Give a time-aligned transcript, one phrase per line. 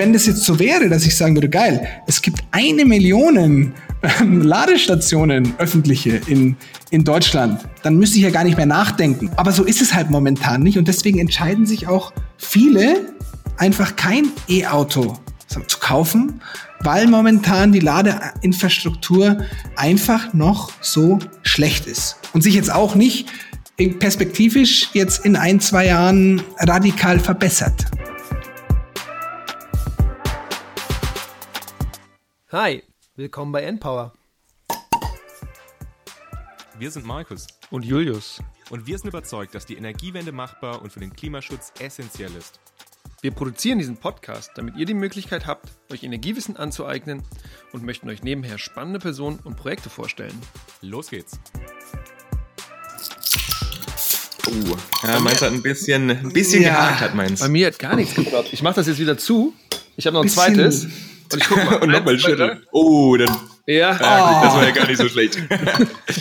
[0.00, 4.40] wenn das jetzt so wäre, dass ich sagen würde, geil, es gibt eine Million ähm,
[4.40, 6.56] Ladestationen öffentliche in,
[6.88, 9.30] in Deutschland, dann müsste ich ja gar nicht mehr nachdenken.
[9.36, 13.12] Aber so ist es halt momentan nicht und deswegen entscheiden sich auch viele
[13.58, 15.18] einfach kein E-Auto
[15.48, 16.40] zu kaufen,
[16.80, 19.44] weil momentan die Ladeinfrastruktur
[19.76, 23.28] einfach noch so schlecht ist und sich jetzt auch nicht
[23.98, 27.84] perspektivisch jetzt in ein, zwei Jahren radikal verbessert.
[32.52, 32.82] Hi,
[33.14, 34.12] willkommen bei Npower.
[36.76, 40.98] Wir sind Markus und Julius und wir sind überzeugt, dass die Energiewende machbar und für
[40.98, 42.58] den Klimaschutz essentiell ist.
[43.20, 47.22] Wir produzieren diesen Podcast, damit ihr die Möglichkeit habt, euch Energiewissen anzueignen
[47.72, 50.36] und möchten euch nebenher spannende Personen und Projekte vorstellen.
[50.80, 51.38] Los geht's.
[54.48, 56.70] Oh, ja, meins hat ein bisschen, ein bisschen ja.
[56.70, 57.38] gehakt, hat meins.
[57.38, 58.48] Bei mir hat gar nichts geklappt.
[58.50, 59.54] Ich mache das jetzt wieder zu.
[59.96, 60.54] Ich habe noch ein bisschen.
[60.56, 61.09] zweites.
[61.32, 61.76] Und ich guck mal.
[61.76, 62.62] und nochmal schütteln.
[62.72, 63.36] Oh, dann.
[63.66, 63.92] Ja.
[63.92, 65.38] ja das war ja gar nicht so schlecht.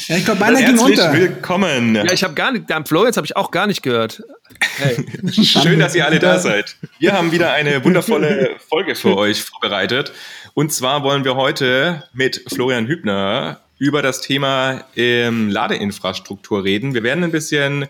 [0.07, 1.13] ja, ich glaube, meiner ging unter.
[1.13, 1.95] willkommen.
[1.95, 4.21] Ja, ich habe gar nicht, am Flo, jetzt habe ich auch gar nicht gehört.
[4.77, 5.05] Hey.
[5.43, 6.75] Schön, dass ihr alle da seid.
[6.99, 10.11] Wir haben wieder eine wundervolle Folge für euch vorbereitet.
[10.53, 16.93] Und zwar wollen wir heute mit Florian Hübner über das Thema ähm, Ladeinfrastruktur reden.
[16.93, 17.87] Wir werden ein bisschen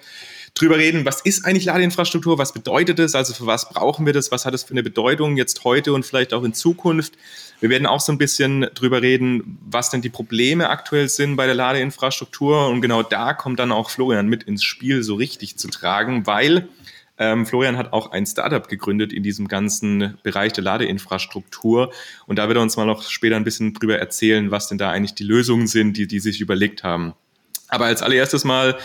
[0.60, 4.32] drüber reden, was ist eigentlich Ladeinfrastruktur, was bedeutet es, also für was brauchen wir das,
[4.32, 7.14] was hat es für eine Bedeutung jetzt heute und vielleicht auch in Zukunft.
[7.60, 11.46] Wir werden auch so ein bisschen drüber reden, was denn die Probleme aktuell sind bei
[11.46, 15.70] der Ladeinfrastruktur und genau da kommt dann auch Florian mit ins Spiel so richtig zu
[15.70, 16.68] tragen, weil
[17.18, 21.92] ähm, Florian hat auch ein Startup gegründet in diesem ganzen Bereich der Ladeinfrastruktur.
[22.28, 24.90] Und da wird er uns mal noch später ein bisschen drüber erzählen, was denn da
[24.90, 27.14] eigentlich die Lösungen sind, die die sich überlegt haben.
[27.68, 28.78] Aber als allererstes mal,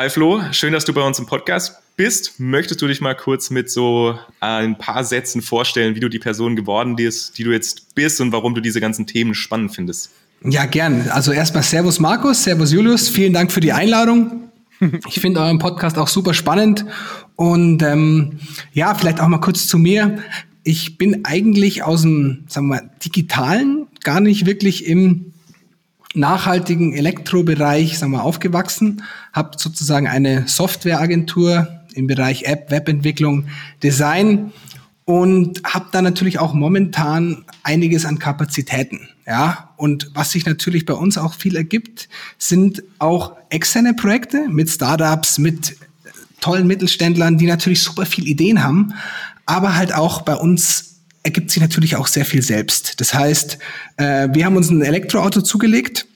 [0.00, 2.40] hi Flo, schön, dass du bei uns im Podcast bist.
[2.40, 6.56] Möchtest du dich mal kurz mit so ein paar Sätzen vorstellen, wie du die Person
[6.56, 10.10] geworden bist, die du jetzt bist und warum du diese ganzen Themen spannend findest?
[10.42, 11.10] Ja, gern.
[11.10, 14.48] Also erstmal Servus Markus, Servus Julius, vielen Dank für die Einladung.
[15.06, 16.86] Ich finde euren Podcast auch super spannend.
[17.36, 18.38] Und ähm,
[18.72, 20.22] ja, vielleicht auch mal kurz zu mir.
[20.64, 25.34] Ich bin eigentlich aus dem, sagen wir mal, digitalen, gar nicht wirklich im
[26.14, 33.46] nachhaltigen Elektrobereich, sagen wir, aufgewachsen, habe sozusagen eine Softwareagentur im Bereich App, Webentwicklung,
[33.82, 34.52] Design
[35.04, 39.08] und habe da natürlich auch momentan einiges an Kapazitäten.
[39.26, 44.68] Ja, und was sich natürlich bei uns auch viel ergibt, sind auch externe Projekte mit
[44.70, 45.76] Startups, mit
[46.40, 48.94] tollen Mittelständlern, die natürlich super viel Ideen haben,
[49.46, 50.89] aber halt auch bei uns
[51.22, 53.00] ergibt sich natürlich auch sehr viel selbst.
[53.00, 53.58] Das heißt,
[53.96, 56.06] äh, wir haben uns ein Elektroauto zugelegt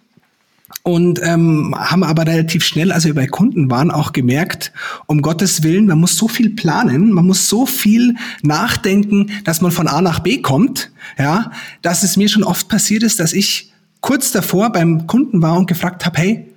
[0.83, 4.73] und ähm, haben aber relativ schnell, als wir bei Kunden waren, auch gemerkt,
[5.07, 9.73] um Gottes Willen, man muss so viel planen, man muss so viel nachdenken, dass man
[9.73, 13.73] von A nach B kommt, ja, dass es mir schon oft passiert ist, dass ich
[14.01, 16.54] kurz davor beim Kunden war und gefragt habe, hey,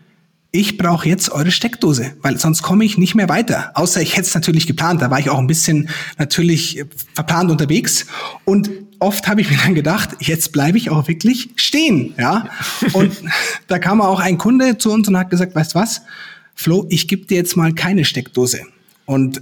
[0.52, 3.72] ich brauche jetzt eure Steckdose, weil sonst komme ich nicht mehr weiter.
[3.74, 8.06] Außer ich hätte es natürlich geplant, da war ich auch ein bisschen natürlich verplant unterwegs
[8.46, 8.69] und
[9.00, 12.50] oft habe ich mir dann gedacht, jetzt bleibe ich auch wirklich stehen, ja.
[12.94, 13.13] Und
[13.68, 16.02] da kam auch ein Kunde zu uns und hat gesagt, weißt was,
[16.56, 18.62] Flo, ich gebe dir jetzt mal keine Steckdose.
[19.06, 19.41] Und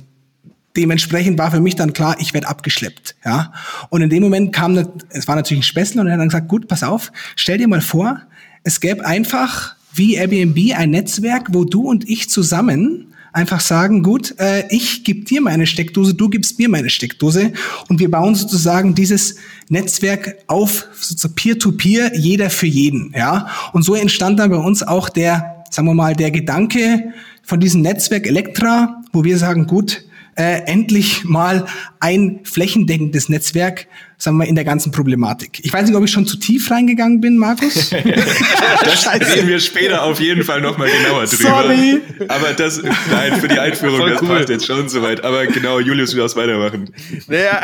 [0.75, 3.53] dementsprechend war für mich dann klar, ich werde abgeschleppt, ja.
[3.89, 4.77] Und in dem Moment kam,
[5.09, 7.67] es war natürlich ein Spessel und er hat dann gesagt, gut, pass auf, stell dir
[7.67, 8.21] mal vor,
[8.63, 14.33] es gäbe einfach wie Airbnb ein Netzwerk, wo du und ich zusammen einfach sagen, gut,
[14.39, 17.51] äh, ich gebe dir meine Steckdose, du gibst mir meine Steckdose
[17.89, 19.35] und wir bauen sozusagen dieses
[19.67, 23.47] Netzwerk auf, so Peer-to-Peer, -peer, jeder für jeden, ja.
[23.73, 27.13] Und so entstand dann bei uns auch der, sagen wir mal, der Gedanke
[27.43, 31.65] von diesem Netzwerk Elektra, wo wir sagen, gut, äh, endlich mal
[31.99, 33.87] ein flächendeckendes Netzwerk,
[34.17, 35.59] sagen wir, in der ganzen Problematik.
[35.63, 37.89] Ich weiß nicht, ob ich schon zu tief reingegangen bin, Markus.
[38.83, 41.49] das reden wir später auf jeden Fall nochmal genauer drüber.
[41.49, 42.01] Sorry.
[42.27, 44.27] Aber das, nein, für die Einführung, Voll das cool.
[44.27, 45.23] passt jetzt schon soweit.
[45.23, 46.93] Aber genau, Julius, du darfst weitermachen.
[47.27, 47.63] Naja,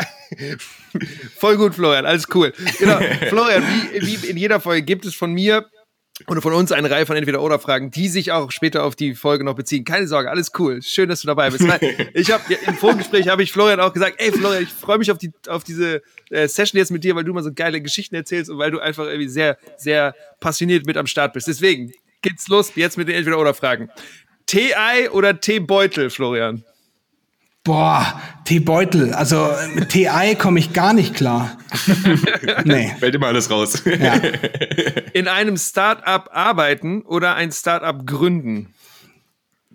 [1.37, 2.53] voll gut, Florian, alles cool.
[2.79, 2.99] Genau,
[3.29, 3.63] Florian,
[3.99, 5.65] wie, wie in jeder Folge gibt es von mir
[6.27, 9.55] oder von uns eine Reihe von Entweder-Oder-Fragen, die sich auch später auf die Folge noch
[9.55, 9.83] beziehen.
[9.85, 10.81] Keine Sorge, alles cool.
[10.81, 11.61] Schön, dass du dabei bist.
[12.13, 15.17] Ich habe im Vorgespräch habe ich Florian auch gesagt, ey Florian, ich freue mich auf
[15.17, 18.49] die auf diese äh, Session jetzt mit dir, weil du mal so geile Geschichten erzählst
[18.49, 21.47] und weil du einfach irgendwie sehr sehr passioniert mit am Start bist.
[21.47, 21.91] Deswegen
[22.21, 23.89] geht's los jetzt mit den Entweder-Oder-Fragen.
[24.45, 26.63] Tee-Ei oder Teebeutel, Florian?
[27.63, 29.13] Boah, Teebeutel.
[29.13, 31.57] Also mit Tee-Ei komme ich gar nicht klar.
[32.65, 32.91] nee.
[32.99, 33.83] Fällt immer alles raus.
[33.85, 34.15] Ja.
[35.13, 38.73] In einem Start-up arbeiten oder ein Start-up gründen?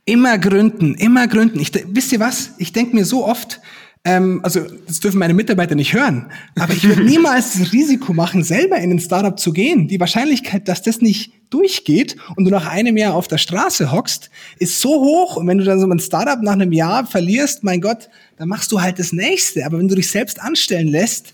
[0.05, 1.61] Immer gründen, immer gründen.
[1.61, 2.55] Ich, wisst ihr was?
[2.59, 3.61] Ich denke mir so oft,
[4.07, 8.45] ähm, also das dürfen meine Mitarbeiter nicht hören, aber ich würde niemals das Risiko machen,
[8.45, 9.89] selber in ein Startup zu gehen.
[9.89, 14.31] Die Wahrscheinlichkeit, dass das nicht durchgeht und du nach einem Jahr auf der Straße hockst,
[14.61, 15.37] ist so hoch.
[15.37, 18.71] Und wenn du dann so ein Startup nach einem Jahr verlierst, mein Gott, dann machst
[18.71, 19.67] du halt das nächste.
[19.67, 21.33] Aber wenn du dich selbst anstellen lässt,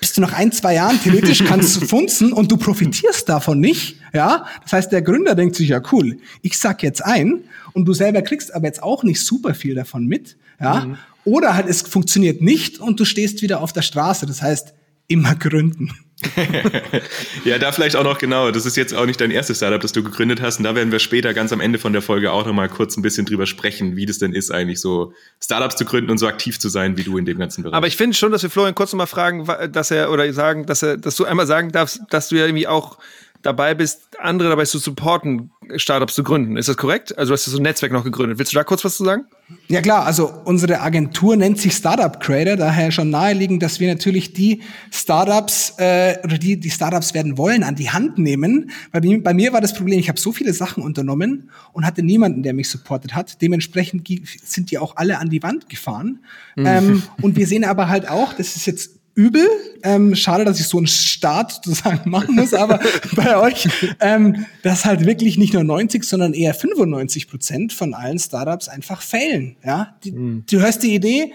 [0.00, 4.00] bist du nach ein, zwei Jahren theoretisch kannst du funzen und du profitierst davon nicht.
[4.12, 6.18] Ja, das heißt, der Gründer denkt sich ja cool.
[6.42, 7.44] Ich sag jetzt ein
[7.74, 10.36] und du selber kriegst aber jetzt auch nicht super viel davon mit.
[10.60, 10.98] Ja, mhm.
[11.26, 14.24] Oder halt es funktioniert nicht und du stehst wieder auf der Straße.
[14.24, 14.72] Das heißt,
[15.08, 15.90] immer gründen.
[17.44, 18.50] ja, da vielleicht auch noch genau.
[18.50, 20.58] Das ist jetzt auch nicht dein erstes Startup, das du gegründet hast.
[20.58, 22.96] Und da werden wir später ganz am Ende von der Folge auch noch mal kurz
[22.96, 25.12] ein bisschen drüber sprechen, wie das denn ist, eigentlich so
[25.42, 27.76] Startups zu gründen und so aktiv zu sein wie du in dem ganzen Bereich.
[27.76, 30.64] Aber ich finde schon, dass wir Florian kurz noch mal fragen, dass er oder sagen,
[30.64, 32.98] dass er, dass du einmal sagen darfst, dass du ja irgendwie auch
[33.46, 36.56] dabei bist, andere dabei zu supporten, Startups zu gründen.
[36.56, 37.16] Ist das korrekt?
[37.16, 38.38] Also du hast so ein Netzwerk noch gegründet.
[38.38, 39.24] Willst du da kurz was zu sagen?
[39.68, 44.32] Ja klar, also unsere Agentur nennt sich Startup Creator, daher schon naheliegend, dass wir natürlich
[44.32, 48.70] die Startups äh, oder die, die Startups werden wollen, an die Hand nehmen.
[48.92, 52.42] Weil bei mir war das Problem, ich habe so viele Sachen unternommen und hatte niemanden,
[52.42, 53.40] der mich supportet hat.
[53.40, 54.08] Dementsprechend
[54.44, 56.20] sind die auch alle an die Wand gefahren.
[56.56, 56.66] Mhm.
[56.66, 59.48] Ähm, und wir sehen aber halt auch, das ist jetzt übel.
[59.82, 62.78] Ähm, schade, dass ich so einen Start sozusagen machen muss, aber
[63.16, 63.68] bei euch,
[64.00, 69.02] ähm, dass halt wirklich nicht nur 90, sondern eher 95 Prozent von allen Startups einfach
[69.02, 69.56] failen.
[69.64, 70.44] Ja, die, mhm.
[70.48, 71.32] du hörst die Idee,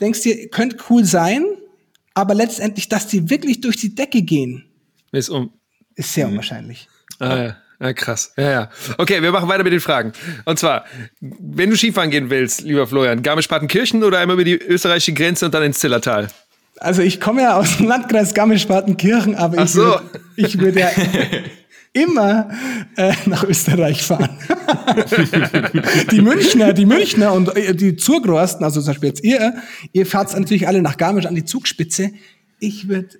[0.00, 1.44] denkst dir, könnte cool sein,
[2.14, 4.64] aber letztendlich, dass die wirklich durch die Decke gehen,
[5.12, 5.52] ist, um
[5.96, 6.88] ist sehr unwahrscheinlich.
[7.18, 7.56] Ah, ja.
[7.80, 8.32] Ja, krass.
[8.36, 8.70] Ja, ja.
[8.98, 10.12] Okay, wir machen weiter mit den Fragen.
[10.44, 10.84] Und zwar,
[11.20, 15.54] wenn du Skifahren gehen willst, lieber Florian, Garmisch-Partenkirchen oder einmal über die österreichische Grenze und
[15.54, 16.28] dann ins Zillertal?
[16.78, 19.82] Also ich komme ja aus dem Landkreis Garmisch-Partenkirchen, aber ich, so.
[19.82, 20.02] würde,
[20.36, 20.90] ich würde ja
[21.92, 22.50] immer
[22.96, 24.36] äh, nach Österreich fahren.
[26.10, 29.54] die Münchner, die Münchner und äh, die Zurgrosten, also zum Beispiel jetzt ihr,
[29.92, 32.10] ihr fahrt natürlich alle nach Garmisch an die Zugspitze.
[32.58, 33.10] Ich würde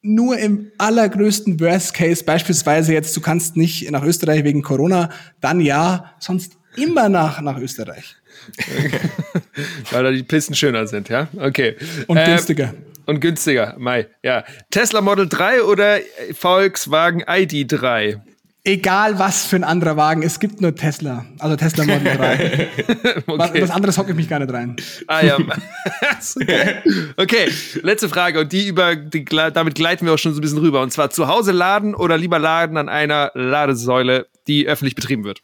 [0.00, 5.10] nur im allergrößten Worst Case, beispielsweise jetzt, du kannst nicht nach Österreich wegen Corona,
[5.40, 8.16] dann ja, sonst immer nach, nach Österreich.
[9.90, 11.28] Weil da die Pisten schöner sind, ja?
[11.36, 11.76] Okay.
[12.08, 12.74] Und ähm, günstiger.
[13.12, 14.08] Und günstiger, Mai.
[14.22, 14.42] Ja.
[14.70, 15.98] Tesla Model 3 oder
[16.32, 18.18] Volkswagen ID3?
[18.64, 21.26] Egal was für ein anderer Wagen, es gibt nur Tesla.
[21.38, 22.68] Also Tesla Model 3.
[23.26, 23.60] okay.
[23.60, 24.76] Was anderes hocke ich mich gar nicht rein.
[25.08, 25.36] Ah ja.
[27.18, 30.56] okay, letzte Frage und die über die, damit gleiten wir auch schon so ein bisschen
[30.56, 30.80] rüber.
[30.80, 35.42] Und zwar zu Hause laden oder lieber laden an einer Ladesäule, die öffentlich betrieben wird?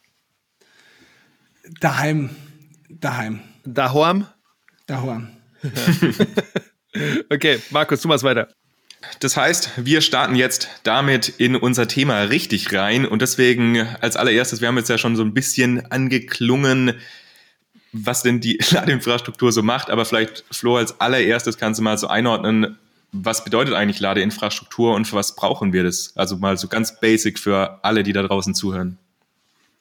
[1.81, 2.31] Daheim.
[2.89, 3.41] Daheim.
[3.63, 4.25] Daheim?
[4.87, 5.27] Daheim.
[7.29, 8.49] Okay, Markus, du machst weiter.
[9.19, 14.59] Das heißt, wir starten jetzt damit in unser Thema richtig rein und deswegen als allererstes,
[14.59, 16.93] wir haben jetzt ja schon so ein bisschen angeklungen,
[17.93, 22.07] was denn die Ladeinfrastruktur so macht, aber vielleicht Flo als allererstes kannst du mal so
[22.07, 22.77] einordnen,
[23.11, 26.13] was bedeutet eigentlich Ladeinfrastruktur und für was brauchen wir das?
[26.15, 28.97] Also mal so ganz basic für alle, die da draußen zuhören.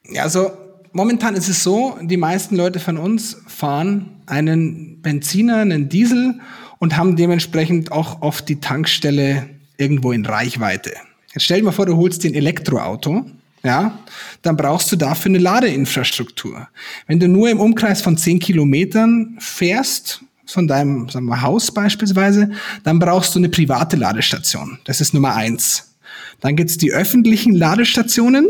[0.05, 0.53] Ja, also
[0.93, 6.41] momentan ist es so, die meisten Leute von uns fahren einen Benziner, einen Diesel
[6.79, 10.93] und haben dementsprechend auch oft die Tankstelle irgendwo in Reichweite.
[11.35, 13.27] Jetzt stell dir mal vor, du holst dir ein Elektroauto,
[13.63, 13.99] ja,
[14.43, 16.69] dann brauchst du dafür eine Ladeinfrastruktur.
[17.07, 22.51] Wenn du nur im Umkreis von 10 Kilometern fährst, von deinem sagen wir, Haus beispielsweise,
[22.85, 24.79] dann brauchst du eine private Ladestation.
[24.85, 25.97] Das ist Nummer eins.
[26.41, 28.47] Dann gibt's die öffentlichen Ladestationen.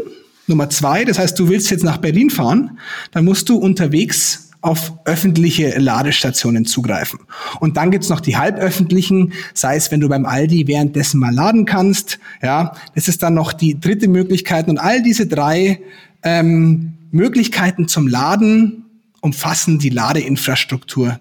[0.46, 2.78] Nummer zwei, das heißt, du willst jetzt nach Berlin fahren,
[3.12, 7.20] dann musst du unterwegs auf öffentliche Ladestationen zugreifen.
[7.60, 11.64] Und dann gibt's noch die halböffentlichen, sei es, wenn du beim Aldi währenddessen mal laden
[11.64, 12.18] kannst.
[12.42, 14.68] Ja, das ist dann noch die dritte Möglichkeit.
[14.68, 15.80] Und all diese drei
[16.22, 18.84] ähm, Möglichkeiten zum Laden
[19.20, 21.20] umfassen die Ladeinfrastruktur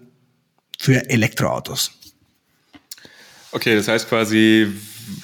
[0.80, 1.92] für Elektroautos.
[3.52, 4.68] Okay, das heißt quasi,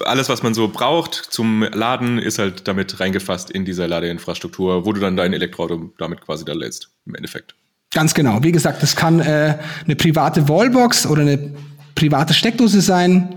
[0.05, 4.93] alles, was man so braucht zum Laden, ist halt damit reingefasst in dieser Ladeinfrastruktur, wo
[4.93, 7.55] du dann dein Elektroauto damit quasi da lädst, im Endeffekt.
[7.93, 8.41] Ganz genau.
[8.43, 11.51] Wie gesagt, das kann äh, eine private Wallbox oder eine
[11.95, 13.35] private Steckdose sein.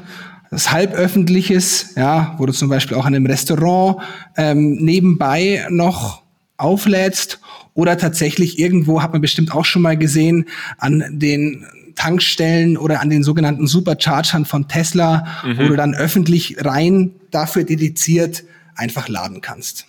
[0.50, 4.02] Das halböffentliches, ja, wo du zum Beispiel auch an einem Restaurant
[4.36, 6.22] ähm, nebenbei noch
[6.56, 7.40] auflädst
[7.74, 10.46] oder tatsächlich irgendwo hat man bestimmt auch schon mal gesehen
[10.78, 15.58] an den Tankstellen oder an den sogenannten Superchargern von Tesla, mhm.
[15.58, 18.44] wo du dann öffentlich rein dafür dediziert
[18.74, 19.86] einfach laden kannst.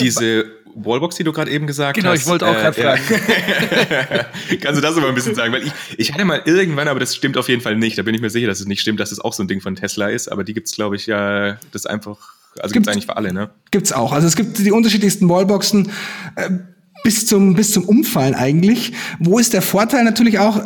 [0.00, 2.24] Diese Wallbox, die du gerade eben gesagt genau, hast.
[2.24, 4.26] Genau, ich wollte auch gerade äh, fragen.
[4.60, 5.52] Kannst du das aber ein bisschen sagen?
[5.52, 7.96] Weil ich, ich hatte mal irgendwann, aber das stimmt auf jeden Fall nicht.
[7.96, 9.60] Da bin ich mir sicher, dass es nicht stimmt, dass es auch so ein Ding
[9.60, 10.30] von Tesla ist.
[10.30, 13.50] Aber die gibt's glaube ich, ja, das einfach, also gibt's, eigentlich für alle, ne?
[13.70, 14.12] Gibt's auch.
[14.12, 15.90] Also es gibt die unterschiedlichsten Wallboxen.
[17.06, 18.92] Bis zum, bis zum Umfallen eigentlich.
[19.20, 20.60] Wo ist der Vorteil natürlich auch?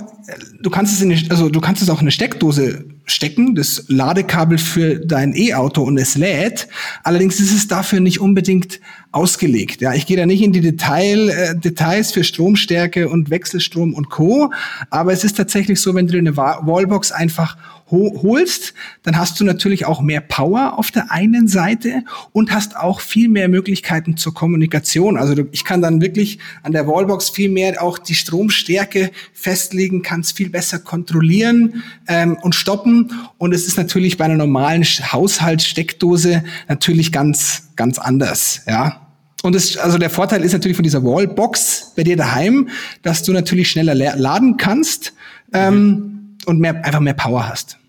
[0.61, 3.85] du kannst es in eine, also du kannst es auch in eine Steckdose stecken, das
[3.89, 6.69] Ladekabel für dein E-Auto und es lädt.
[7.03, 8.81] Allerdings ist es dafür nicht unbedingt
[9.13, 9.81] ausgelegt.
[9.81, 14.11] Ja, ich gehe da nicht in die Detail, äh, Details für Stromstärke und Wechselstrom und
[14.11, 14.53] Co.
[14.91, 17.57] Aber es ist tatsächlich so, wenn du eine Wallbox einfach
[17.91, 23.01] holst, dann hast du natürlich auch mehr Power auf der einen Seite und hast auch
[23.01, 25.17] viel mehr Möglichkeiten zur Kommunikation.
[25.17, 30.03] Also du, ich kann dann wirklich an der Wallbox viel mehr auch die Stromstärke festlegen,
[30.03, 33.13] kann es viel besser kontrollieren ähm, und stoppen.
[33.39, 39.07] Und es ist natürlich bei einer normalen Haushaltssteckdose natürlich ganz, ganz anders, ja.
[39.43, 42.69] Und es, also der Vorteil ist natürlich von dieser Wallbox bei dir daheim,
[43.03, 45.15] dass du natürlich schneller laden kannst
[45.53, 46.37] ähm, mhm.
[46.47, 47.80] und mehr, einfach mehr Power hast.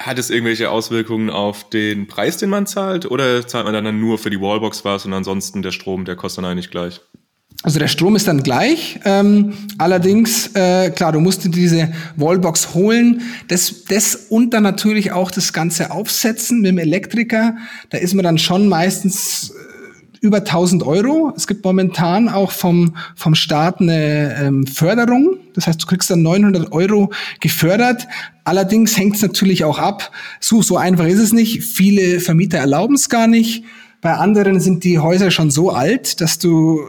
[0.00, 3.10] Hat es irgendwelche Auswirkungen auf den Preis, den man zahlt?
[3.10, 6.42] Oder zahlt man dann nur für die Wallbox was und ansonsten der Strom, der kostet
[6.42, 7.02] dann eigentlich gleich?
[7.62, 8.98] Also der Strom ist dann gleich.
[9.04, 13.20] Ähm, allerdings, äh, klar, du musst dir diese Wallbox holen.
[13.48, 17.56] Das, das und dann natürlich auch das Ganze aufsetzen mit dem Elektriker.
[17.90, 19.52] Da ist man dann schon meistens
[20.20, 21.32] über 1000 Euro.
[21.36, 25.36] Es gibt momentan auch vom, vom Staat eine ähm, Förderung.
[25.54, 28.06] Das heißt, du kriegst dann 900 Euro gefördert.
[28.50, 30.10] Allerdings hängt es natürlich auch ab.
[30.40, 31.62] So, so einfach ist es nicht.
[31.62, 33.62] Viele Vermieter erlauben es gar nicht.
[34.00, 36.80] Bei anderen sind die Häuser schon so alt, dass du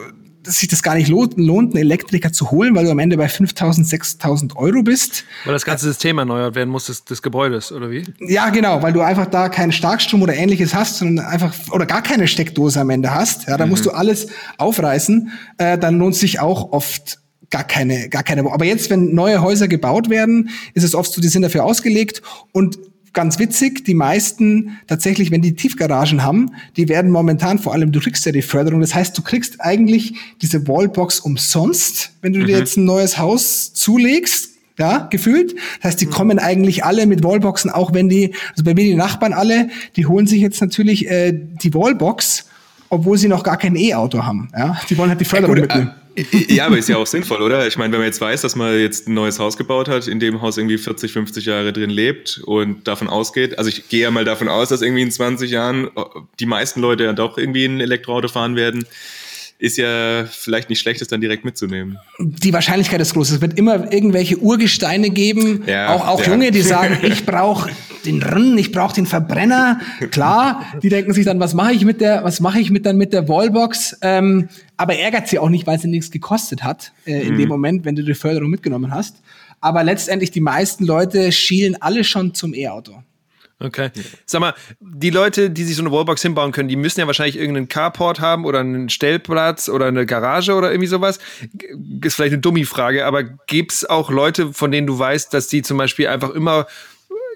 [0.42, 3.26] dass sich das gar nicht lohnt, einen Elektriker zu holen, weil du am Ende bei
[3.26, 5.22] 5.000, 6.000 Euro bist.
[5.44, 8.02] Weil das ganze System erneuert werden muss des, des Gebäudes, oder wie?
[8.18, 12.02] Ja, genau, weil du einfach da keinen Starkstrom oder ähnliches hast, sondern einfach, oder gar
[12.02, 13.46] keine Steckdose am Ende hast.
[13.46, 13.70] Ja, da mhm.
[13.70, 14.26] musst du alles
[14.58, 15.30] aufreißen.
[15.58, 17.21] Äh, dann lohnt sich auch oft
[17.52, 18.50] gar keine, gar keine.
[18.50, 22.22] Aber jetzt, wenn neue Häuser gebaut werden, ist es oft so, die sind dafür ausgelegt
[22.50, 22.78] und
[23.12, 28.00] ganz witzig, die meisten tatsächlich, wenn die Tiefgaragen haben, die werden momentan vor allem, du
[28.00, 28.80] kriegst ja die Förderung.
[28.80, 32.46] Das heißt, du kriegst eigentlich diese Wallbox umsonst, wenn du mhm.
[32.46, 34.48] dir jetzt ein neues Haus zulegst.
[34.78, 35.54] Ja, gefühlt.
[35.82, 36.10] Das heißt, die mhm.
[36.10, 40.06] kommen eigentlich alle mit Wallboxen, auch wenn die, also bei mir die Nachbarn alle, die
[40.06, 42.46] holen sich jetzt natürlich äh, die Wallbox,
[42.88, 44.48] obwohl sie noch gar kein E-Auto haben.
[44.56, 46.01] Ja, die wollen halt die Förderung ja, gut, mitnehmen.
[46.48, 47.66] Ja, aber ist ja auch sinnvoll, oder?
[47.66, 50.20] Ich meine, wenn man jetzt weiß, dass man jetzt ein neues Haus gebaut hat, in
[50.20, 54.10] dem Haus irgendwie 40, 50 Jahre drin lebt und davon ausgeht, also ich gehe ja
[54.10, 55.90] mal davon aus, dass irgendwie in 20 Jahren
[56.40, 58.86] die meisten Leute ja doch irgendwie ein Elektroauto fahren werden
[59.62, 61.96] ist ja vielleicht nicht schlecht, es dann direkt mitzunehmen.
[62.18, 63.30] Die Wahrscheinlichkeit ist groß.
[63.30, 66.32] Es wird immer irgendwelche Urgesteine geben, ja, auch, auch ja.
[66.32, 67.70] Junge, die sagen, ich brauche
[68.04, 69.80] den Rinn, ich brauche den Verbrenner.
[70.10, 72.96] Klar, die denken sich dann, was mache ich mit der, was mache ich mit dann
[72.96, 73.98] mit der Wallbox?
[74.02, 77.38] Ähm, aber ärgert sie auch nicht, weil sie nichts gekostet hat äh, in mhm.
[77.38, 79.22] dem Moment, wenn du die Förderung mitgenommen hast.
[79.60, 83.00] Aber letztendlich die meisten Leute schielen alle schon zum E-Auto.
[83.62, 83.90] Okay.
[84.26, 87.36] Sag mal, die Leute, die sich so eine Wallbox hinbauen können, die müssen ja wahrscheinlich
[87.36, 91.20] irgendeinen Carport haben oder einen Stellplatz oder eine Garage oder irgendwie sowas.
[92.02, 95.62] Ist vielleicht eine Dummi-Frage, aber gibt es auch Leute, von denen du weißt, dass die
[95.62, 96.66] zum Beispiel einfach immer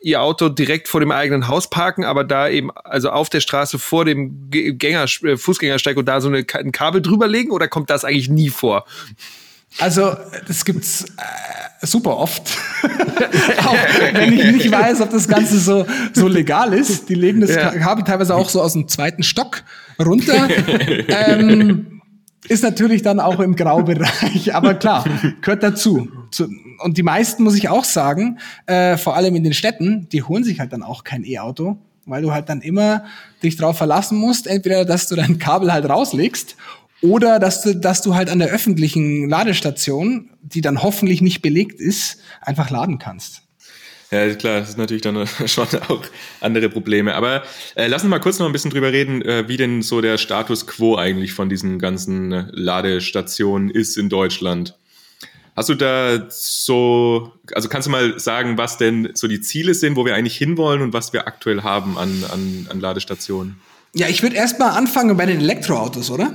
[0.03, 3.79] ihr Auto direkt vor dem eigenen Haus parken, aber da eben, also auf der Straße
[3.79, 7.91] vor dem Gänger, äh, Fußgängersteig und da so eine, ein Kabel drüber legen oder kommt
[7.91, 8.85] das eigentlich nie vor?
[9.79, 12.43] Also, das gibt's äh, super oft.
[13.65, 13.75] auch
[14.13, 17.09] wenn ich nicht weiß, ob das Ganze so, so legal ist.
[17.09, 17.71] Die legen das ja.
[17.71, 19.63] Kabel teilweise auch so aus dem zweiten Stock
[19.99, 20.49] runter.
[21.09, 21.97] ähm,
[22.49, 25.05] ist natürlich dann auch im Graubereich, aber klar,
[25.41, 26.09] gehört dazu.
[26.79, 30.45] Und die meisten, muss ich auch sagen, äh, vor allem in den Städten, die holen
[30.45, 33.05] sich halt dann auch kein E-Auto, weil du halt dann immer
[33.43, 36.57] dich drauf verlassen musst, entweder, dass du dein Kabel halt rauslegst
[37.03, 41.81] oder dass du, dass du halt an der öffentlichen Ladestation, die dann hoffentlich nicht belegt
[41.81, 43.43] ist, einfach laden kannst.
[44.11, 46.03] Ja, klar, das ist natürlich dann schon auch
[46.41, 47.15] andere Probleme.
[47.15, 47.43] Aber
[47.75, 50.17] äh, lass uns mal kurz noch ein bisschen drüber reden, äh, wie denn so der
[50.17, 54.75] Status quo eigentlich von diesen ganzen äh, Ladestationen ist in Deutschland.
[55.57, 59.97] Hast du da so, also kannst du mal sagen, was denn so die Ziele sind,
[59.97, 63.59] wo wir eigentlich hinwollen und was wir aktuell haben an, an, an Ladestationen?
[63.95, 66.35] Ja, ich würde erstmal anfangen bei den Elektroautos, oder?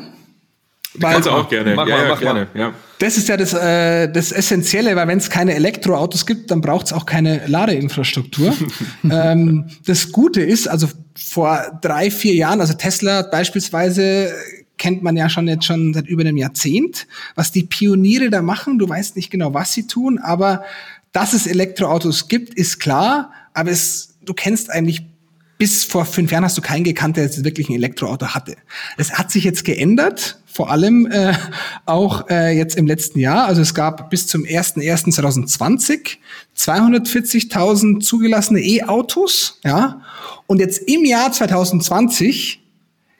[0.95, 1.73] Weil, Kannst du auch gerne.
[1.75, 2.47] Mach ja, mal, ja, mach gerne.
[2.53, 2.59] Mal.
[2.59, 2.73] Ja.
[2.99, 6.87] Das ist ja das, äh, das Essentielle, weil wenn es keine Elektroautos gibt, dann braucht
[6.87, 8.53] es auch keine Ladeinfrastruktur.
[9.09, 14.33] ähm, das Gute ist, also vor drei, vier Jahren, also Tesla beispielsweise
[14.77, 18.79] kennt man ja schon jetzt schon seit über einem Jahrzehnt, was die Pioniere da machen.
[18.79, 20.63] Du weißt nicht genau, was sie tun, aber
[21.11, 23.31] dass es Elektroautos gibt, ist klar.
[23.53, 25.05] Aber es, du kennst eigentlich
[25.61, 28.55] bis vor fünf Jahren hast du keinen gekannt, der jetzt wirklich ein Elektroauto hatte.
[28.97, 31.35] Es hat sich jetzt geändert, vor allem äh,
[31.85, 33.45] auch äh, jetzt im letzten Jahr.
[33.45, 36.17] Also es gab bis zum 01.01.2020
[36.57, 40.01] 240.000 zugelassene E-Autos, ja.
[40.47, 42.59] Und jetzt im Jahr 2020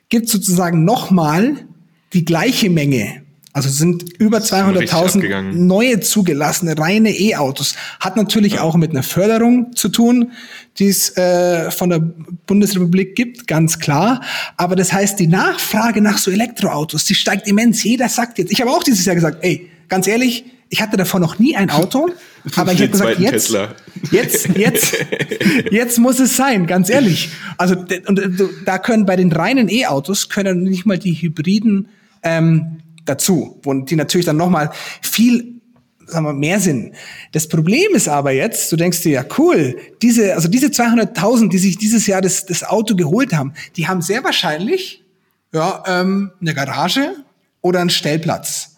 [0.08, 1.64] gibt sozusagen nochmal
[2.12, 3.21] die gleiche Menge
[3.54, 7.74] Also sind über 200.000 neue zugelassene reine E-Autos.
[8.00, 8.62] Hat natürlich ja.
[8.62, 10.32] auch mit einer Förderung zu tun,
[10.78, 14.22] die es äh, von der Bundesrepublik gibt, ganz klar.
[14.56, 17.84] Aber das heißt, die Nachfrage nach so Elektroautos, die steigt immens.
[17.84, 21.20] Jeder sagt jetzt, ich habe auch dieses Jahr gesagt, ey, ganz ehrlich, ich hatte davor
[21.20, 22.08] noch nie ein Auto,
[22.56, 23.74] aber ich habe gesagt, jetzt, Tesla.
[24.10, 24.96] jetzt, jetzt,
[25.70, 27.28] jetzt muss es sein, ganz ehrlich.
[27.58, 28.20] Also und,
[28.64, 31.88] da können bei den reinen E-Autos können nicht mal die Hybriden
[32.22, 35.60] ähm, dazu, wo die natürlich dann nochmal viel
[36.06, 36.94] sagen wir, mehr sind.
[37.32, 41.58] Das Problem ist aber jetzt, du denkst dir, ja cool, diese, also diese 200.000, die
[41.58, 45.04] sich dieses Jahr das, das Auto geholt haben, die haben sehr wahrscheinlich
[45.52, 47.16] ja, ähm, eine Garage
[47.60, 48.68] oder einen Stellplatz.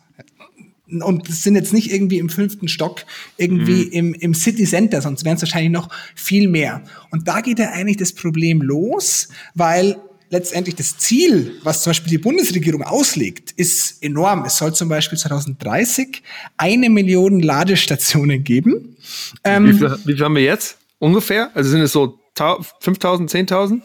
[0.87, 3.05] Und sind jetzt nicht irgendwie im fünften Stock,
[3.39, 3.93] irgendwie mhm.
[3.93, 6.83] im, im City Center, sonst wären es wahrscheinlich noch viel mehr.
[7.11, 9.97] Und da geht ja eigentlich das Problem los, weil
[10.35, 14.45] letztendlich das Ziel, was zum Beispiel die Bundesregierung auslegt, ist enorm.
[14.45, 16.23] Es soll zum Beispiel 2030
[16.57, 18.97] eine Million Ladestationen geben.
[19.45, 20.77] Ähm, wie, viel, wie viel haben wir jetzt?
[20.99, 21.51] Ungefähr?
[21.55, 22.19] Also sind es so
[22.81, 23.81] 5000, 10.000?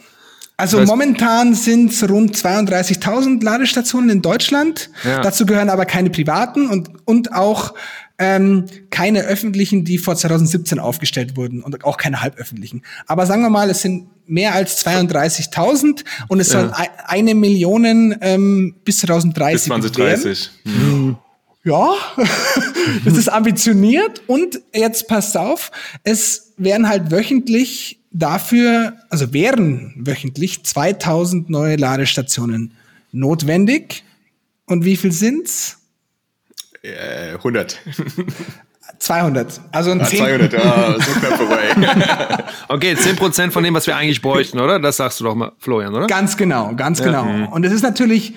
[0.56, 4.90] Also das heißt, momentan sind es rund 32.000 Ladestationen in Deutschland.
[5.04, 5.22] Ja.
[5.22, 7.74] Dazu gehören aber keine privaten und, und auch
[8.18, 12.82] ähm, keine öffentlichen, die vor 2017 aufgestellt wurden und auch keine halböffentlichen.
[13.06, 16.60] Aber sagen wir mal, es sind mehr als 32.000 und es ja.
[16.60, 16.72] soll
[17.06, 20.50] eine Million ähm, bis 2030 bis 2030.
[20.64, 21.16] Mhm.
[21.62, 21.92] Ja,
[23.04, 25.70] das ist ambitioniert und jetzt passt auf,
[26.04, 32.72] es werden halt wöchentlich dafür, also wären wöchentlich 2000 neue Ladestationen
[33.12, 34.04] notwendig.
[34.66, 35.78] Und wie viel sind's?
[36.82, 37.78] 100.
[39.00, 39.60] 200.
[39.72, 42.44] Also ein ah, 10 200, ja, so knapp vorbei.
[42.68, 44.78] okay, 10% von dem, was wir eigentlich bräuchten, oder?
[44.78, 46.06] Das sagst du doch mal, Florian, oder?
[46.06, 47.06] Ganz genau, ganz ja.
[47.06, 47.24] genau.
[47.24, 47.48] Mhm.
[47.48, 48.34] Und es ist natürlich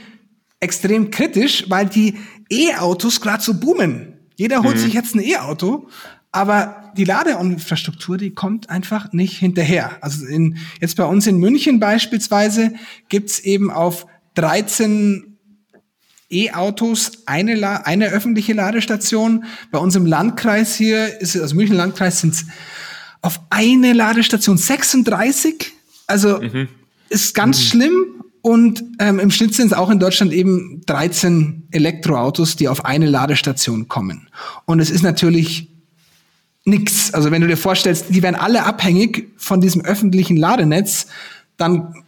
[0.61, 2.17] extrem kritisch, weil die
[2.49, 4.13] E-Autos gerade so boomen.
[4.35, 4.79] Jeder holt mhm.
[4.79, 5.89] sich jetzt ein E-Auto,
[6.31, 9.91] aber die Ladeinfrastruktur, die kommt einfach nicht hinterher.
[9.99, 12.73] Also in, jetzt bei uns in München beispielsweise
[13.09, 15.32] gibt's eben auf 13
[16.33, 19.45] E-Autos eine, La eine öffentliche Ladestation.
[19.71, 22.45] Bei uns im Landkreis hier, ist, also München Landkreis, sind es
[23.21, 25.71] auf eine Ladestation 36.
[26.07, 26.67] Also mhm.
[27.09, 27.63] ist ganz mhm.
[27.63, 28.05] schlimm.
[28.41, 33.05] Und ähm, im Schnitt sind es auch in Deutschland eben 13 Elektroautos, die auf eine
[33.05, 34.27] Ladestation kommen.
[34.65, 35.69] Und es ist natürlich
[36.65, 37.13] nix.
[37.13, 41.07] Also wenn du dir vorstellst, die werden alle abhängig von diesem öffentlichen Ladenetz,
[41.55, 42.03] dann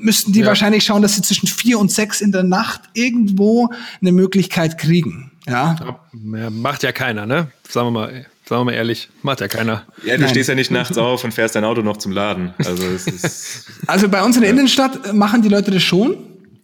[0.00, 0.46] müssten die ja.
[0.46, 5.30] wahrscheinlich schauen, dass sie zwischen vier und sechs in der Nacht irgendwo eine Möglichkeit kriegen.
[5.46, 5.76] Ja.
[6.12, 7.48] ja macht ja keiner, ne?
[7.68, 8.26] Sagen wir mal.
[8.50, 9.84] Sagen wir mal ehrlich, macht ja keiner.
[10.04, 10.30] Ja, du Nein.
[10.30, 12.52] stehst ja nicht nachts auf und fährst dein Auto noch zum Laden.
[12.58, 16.16] Also, es ist also bei uns in der Innenstadt machen die Leute das schon.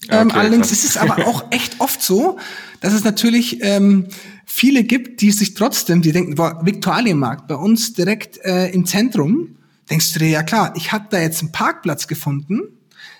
[0.08, 0.78] Ähm, okay, allerdings krass.
[0.78, 2.38] ist es aber auch echt oft so,
[2.80, 4.08] dass es natürlich ähm,
[4.44, 9.56] viele gibt, die sich trotzdem, die denken, boah, Viktualienmarkt, bei uns direkt äh, im Zentrum,
[9.88, 12.62] denkst du dir, ja klar, ich habe da jetzt einen Parkplatz gefunden,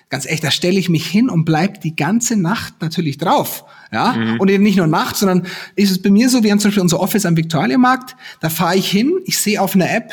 [0.09, 3.65] ganz echt, da stelle ich mich hin und bleib die ganze Nacht natürlich drauf.
[3.91, 4.39] Ja, mhm.
[4.39, 6.83] und eben nicht nur Nacht, sondern ist es bei mir so, wir haben zum Beispiel
[6.83, 10.11] unser Office am Viktualienmarkt, da fahre ich hin, ich sehe auf einer App,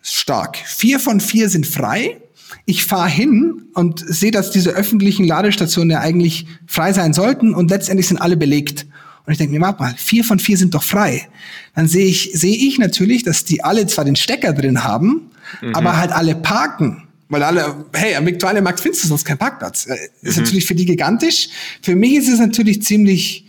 [0.00, 2.16] stark, vier von vier sind frei,
[2.64, 7.70] ich fahre hin und sehe, dass diese öffentlichen Ladestationen ja eigentlich frei sein sollten und
[7.70, 8.86] letztendlich sind alle belegt.
[9.26, 11.28] Und ich denke mir, warte mal, vier von vier sind doch frei.
[11.74, 15.74] Dann sehe ich, sehe ich natürlich, dass die alle zwar den Stecker drin haben, mhm.
[15.74, 17.04] aber halt alle parken.
[17.32, 19.86] Weil alle, hey, am Viktualienmarkt findest du sonst keinen Parkplatz.
[19.86, 20.44] Äh, ist mhm.
[20.44, 21.48] natürlich für die gigantisch.
[21.80, 23.46] Für mich ist es natürlich ziemlich,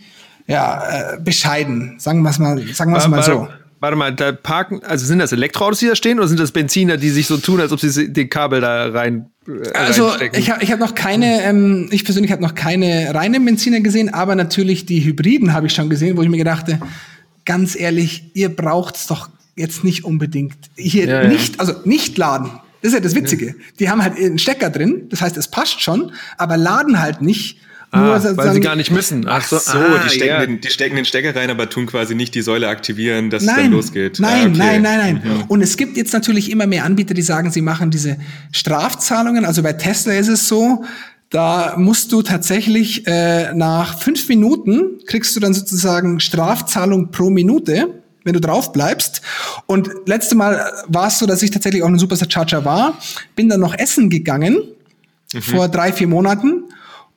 [0.48, 1.96] ja, äh, bescheiden.
[1.98, 3.50] Sagen wir es mal, sagen wir es mal so.
[3.82, 6.96] Warte mal, da parken, also sind das Elektroautos, die da stehen, oder sind das Benziner,
[6.96, 10.64] die sich so tun, als ob sie den Kabel da rein äh, also ich habe
[10.64, 14.86] ich hab noch keine, ähm, ich persönlich habe noch keine reinen Benziner gesehen, aber natürlich
[14.86, 16.80] die Hybriden habe ich schon gesehen, wo ich mir gedachte,
[17.44, 22.52] ganz ehrlich, ihr braucht's doch jetzt nicht unbedingt hier ja, nicht, also nicht laden.
[22.84, 23.48] Das ist ja das Witzige.
[23.48, 23.54] Ja.
[23.80, 27.60] Die haben halt einen Stecker drin, das heißt, es passt schon, aber laden halt nicht.
[27.92, 29.28] Ah, weil sie gar nicht müssen.
[29.28, 30.46] Ach so, Ach so ah, die, stecken ja.
[30.46, 33.56] den, die stecken den Stecker rein, aber tun quasi nicht die Säule aktivieren, dass nein,
[33.56, 34.20] es dann losgeht.
[34.20, 34.58] Nein, ah, okay.
[34.58, 35.22] nein, nein, nein.
[35.24, 35.44] Mhm.
[35.48, 38.18] Und es gibt jetzt natürlich immer mehr Anbieter, die sagen, sie machen diese
[38.52, 39.46] Strafzahlungen.
[39.46, 40.84] Also bei Tesla ist es so,
[41.30, 48.03] da musst du tatsächlich äh, nach fünf Minuten kriegst du dann sozusagen Strafzahlung pro Minute
[48.24, 49.22] wenn du drauf bleibst.
[49.66, 52.98] Und letzte Mal war es so, dass ich tatsächlich auch ein Superstar war,
[53.36, 54.58] bin dann noch essen gegangen
[55.34, 55.42] mhm.
[55.42, 56.64] vor drei, vier Monaten.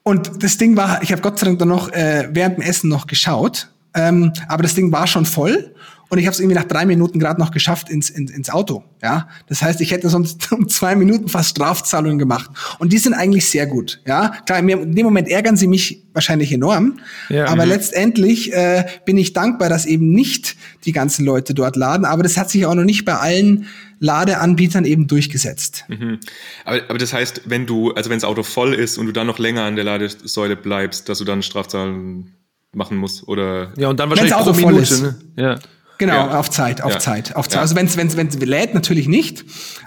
[0.02, 2.88] Und das Ding war, ich habe Gott sei Dank dann noch äh, während dem Essen
[2.88, 5.74] noch geschaut, ähm, aber das Ding war schon voll.
[6.08, 8.84] Und ich habe es irgendwie nach drei Minuten gerade noch geschafft ins, ins, ins Auto.
[9.02, 12.50] Ja, das heißt, ich hätte sonst um zwei Minuten fast Strafzahlungen gemacht.
[12.78, 14.00] Und die sind eigentlich sehr gut.
[14.06, 17.72] Ja, klar, in dem Moment ärgern sie mich wahrscheinlich enorm, ja, aber mhm.
[17.72, 22.04] letztendlich äh, bin ich dankbar, dass eben nicht die ganzen Leute dort laden.
[22.04, 23.66] Aber das hat sich auch noch nicht bei allen
[23.98, 25.84] Ladeanbietern eben durchgesetzt.
[25.88, 26.20] Mhm.
[26.64, 29.26] Aber, aber das heißt, wenn du, also wenn das Auto voll ist und du dann
[29.26, 32.32] noch länger an der Ladesäule bleibst, dass du dann Strafzahlen
[32.74, 35.02] machen musst oder ja und dann wahrscheinlich Wenn's Auto pro Minute, voll ist.
[35.02, 35.14] Ne?
[35.36, 35.58] Ja.
[35.98, 36.38] Genau, ja.
[36.38, 36.98] auf Zeit, auf ja.
[36.98, 37.56] Zeit, auf Zeit.
[37.56, 37.60] Ja.
[37.62, 39.44] Also wenn es wenn's, wenn's lädt, natürlich nicht.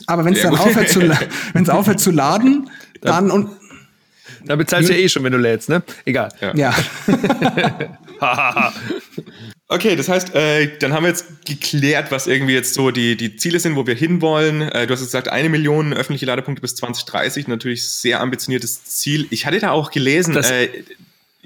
[0.07, 1.01] Aber wenn es dann aufhört zu,
[1.53, 2.69] wenn's aufhört zu laden,
[3.01, 3.49] dann und
[4.45, 5.83] da bezahlst du ja eh schon, wenn du lädst, ne?
[6.05, 6.29] Egal.
[6.55, 6.73] Ja.
[9.67, 13.35] okay, das heißt, äh, dann haben wir jetzt geklärt, was irgendwie jetzt so die, die
[13.35, 14.61] Ziele sind, wo wir hinwollen.
[14.61, 19.27] Äh, du hast gesagt, eine Million öffentliche Ladepunkte bis 2030, natürlich sehr ambitioniertes Ziel.
[19.29, 20.69] Ich hatte da auch gelesen, das, äh,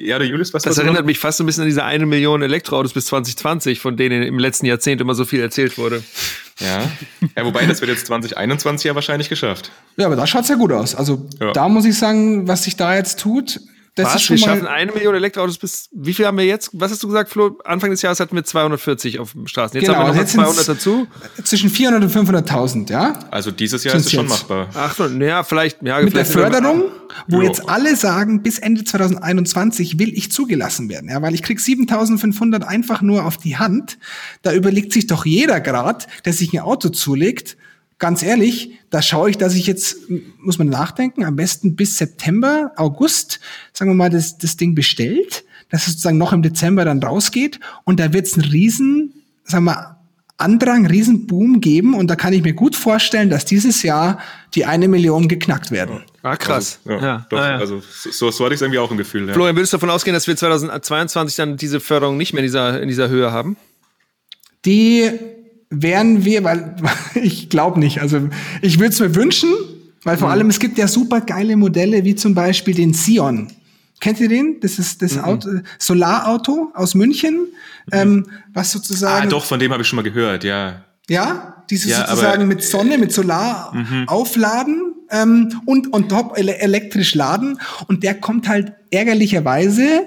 [0.06, 1.06] ja, der Julius, was Das erinnert noch?
[1.06, 4.39] mich fast so ein bisschen an diese eine Million Elektroautos bis 2020, von denen im
[4.39, 6.04] letzten Jahrzehnt immer so viel erzählt wurde.
[6.60, 6.82] Ja.
[7.36, 9.72] ja, wobei das wird jetzt 2021 ja wahrscheinlich geschafft.
[9.98, 10.96] Ja, aber da schaut es ja gut aus.
[10.96, 11.52] Also ja.
[11.52, 13.60] da muss ich sagen, was sich da jetzt tut,
[13.95, 14.15] das Was?
[14.15, 16.71] ist schon wir schaffen eine Million Elektroautos bis, wie viel haben wir jetzt?
[16.73, 17.60] Was hast du gesagt, Flo?
[17.63, 19.79] Anfang des Jahres hatten wir 240 auf den Straßen.
[19.79, 21.08] Jetzt genau, haben wir noch 200 dazu.
[21.43, 23.19] Zwischen 400 und 500.000, ja?
[23.29, 24.69] Also dieses Jahr ist es schon machbar.
[24.73, 25.99] Ach, naja, vielleicht, ja.
[26.01, 26.86] Mit vielleicht der Förderung,
[27.27, 27.43] wo jo.
[27.43, 32.63] jetzt alle sagen, bis Ende 2021 will ich zugelassen werden, ja, weil ich krieg 7.500
[32.63, 33.99] einfach nur auf die Hand.
[34.41, 37.58] Da überlegt sich doch jeder grad, der sich ein Auto zulegt,
[38.04, 39.96] ganz ehrlich, da schaue ich, dass ich jetzt,
[40.38, 43.39] muss man nachdenken, am besten bis September, August,
[43.72, 47.62] sagen wir mal, das, das Ding bestellt, dass es sozusagen noch im Dezember dann rausgeht
[47.86, 49.13] und da wird es einen riesen,
[49.46, 49.96] sagen wir,
[50.36, 54.20] Andrang, Riesenboom geben und da kann ich mir gut vorstellen, dass dieses Jahr
[54.54, 56.04] die eine Million geknackt werden.
[56.24, 56.80] Ah, krass.
[56.84, 57.26] Also, ja, ja.
[57.30, 57.58] Doch, ah, ja.
[57.58, 59.30] also so, so hatte ich es irgendwie auch im Gefühl.
[59.30, 59.34] Ja.
[59.34, 62.82] Florian, würdest du davon ausgehen, dass wir 2022 dann diese Förderung nicht mehr in dieser,
[62.82, 63.56] in dieser Höhe haben?
[64.66, 65.10] Die
[65.82, 66.76] wären wir, weil
[67.16, 68.02] ich glaube nicht.
[68.02, 68.30] Also
[68.62, 69.50] ich würde es mir wünschen,
[70.04, 70.34] weil vor mhm.
[70.34, 73.52] allem es gibt ja super geile Modelle, wie zum Beispiel den Sion.
[74.00, 74.60] Kennt ihr den?
[74.60, 75.24] Das ist das mhm.
[75.24, 77.92] Auto, Solarauto aus München, mhm.
[77.92, 79.28] ähm, was sozusagen.
[79.28, 80.84] Ah, doch, von dem habe ich schon mal gehört, ja.
[81.10, 84.08] Ja, dieses ja, sozusagen aber, mit Sonne, mit Solar mhm.
[84.08, 87.60] aufladen ähm, und on top elektrisch laden.
[87.88, 90.06] Und der kommt halt ärgerlicherweise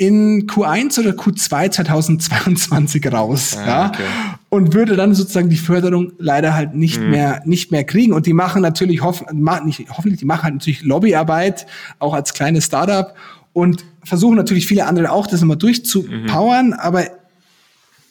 [0.00, 4.04] in Q1 oder Q2 2022 raus, ah, ja, okay.
[4.48, 7.10] und würde dann sozusagen die Förderung leider halt nicht mhm.
[7.10, 8.12] mehr nicht mehr kriegen.
[8.12, 11.66] Und die machen natürlich hoff, nicht, hoffentlich, die machen halt natürlich Lobbyarbeit
[11.98, 13.12] auch als kleines Startup
[13.52, 16.72] und versuchen natürlich viele andere auch das nochmal durchzupowern, mhm.
[16.74, 17.06] aber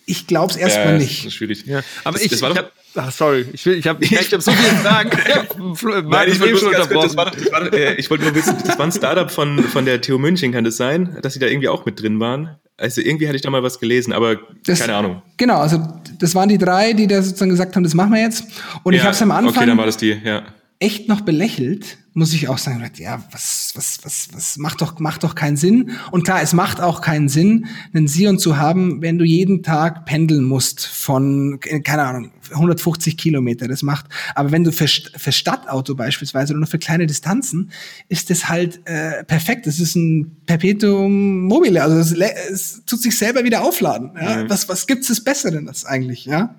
[0.08, 1.20] ich glaube es erstmal ja, nicht.
[1.20, 1.66] Das ist schwierig.
[1.66, 1.82] Ja.
[2.04, 3.46] Aber das, ich, das ich habe Ach, sorry.
[3.54, 5.10] Ich, will, ich habe ich, ich hab so viele Fragen.
[6.10, 9.86] Nein, ich wollte war, äh, ich wollte nur wissen, das war ein Startup von, von
[9.86, 11.18] der TU München, kann das sein?
[11.22, 12.56] Dass sie da irgendwie auch mit drin waren?
[12.78, 15.22] Also irgendwie hatte ich da mal was gelesen, aber das, keine Ahnung.
[15.38, 15.86] Genau, also
[16.20, 18.46] das waren die drei, die da sozusagen gesagt haben, das machen wir jetzt.
[18.84, 20.44] Und ja, ich habe es am Anfang okay, dann war das die, ja.
[20.80, 25.24] Echt noch belächelt, muss ich auch sagen, ja, was, was, was, was macht doch, macht
[25.24, 25.92] doch keinen Sinn.
[26.12, 30.06] Und klar, es macht auch keinen Sinn, einen Sion zu haben, wenn du jeden Tag
[30.06, 33.68] pendeln musst von, keine Ahnung, 150 Kilometer.
[33.68, 37.72] Das macht, aber wenn du für, für Stadtauto beispielsweise oder nur für kleine Distanzen,
[38.10, 39.68] ist das halt äh, perfekt.
[39.68, 41.82] Das ist ein Perpetuum mobile.
[41.82, 42.12] Also es,
[42.52, 44.12] es tut sich selber wieder aufladen.
[44.20, 44.44] Ja?
[44.44, 44.50] Mhm.
[44.50, 46.56] Was, was gibt's das Besseres eigentlich, ja?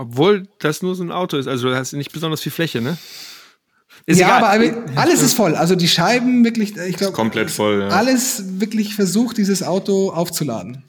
[0.00, 1.46] Obwohl das nur so ein Auto ist.
[1.46, 2.96] Also du hast nicht besonders viel Fläche, ne?
[4.06, 4.72] Ist ja, egal.
[4.72, 5.54] aber alles ist voll.
[5.54, 7.12] Also die Scheiben wirklich, ich glaube.
[7.12, 7.88] Komplett voll, ja.
[7.88, 10.84] Alles wirklich versucht, dieses Auto aufzuladen.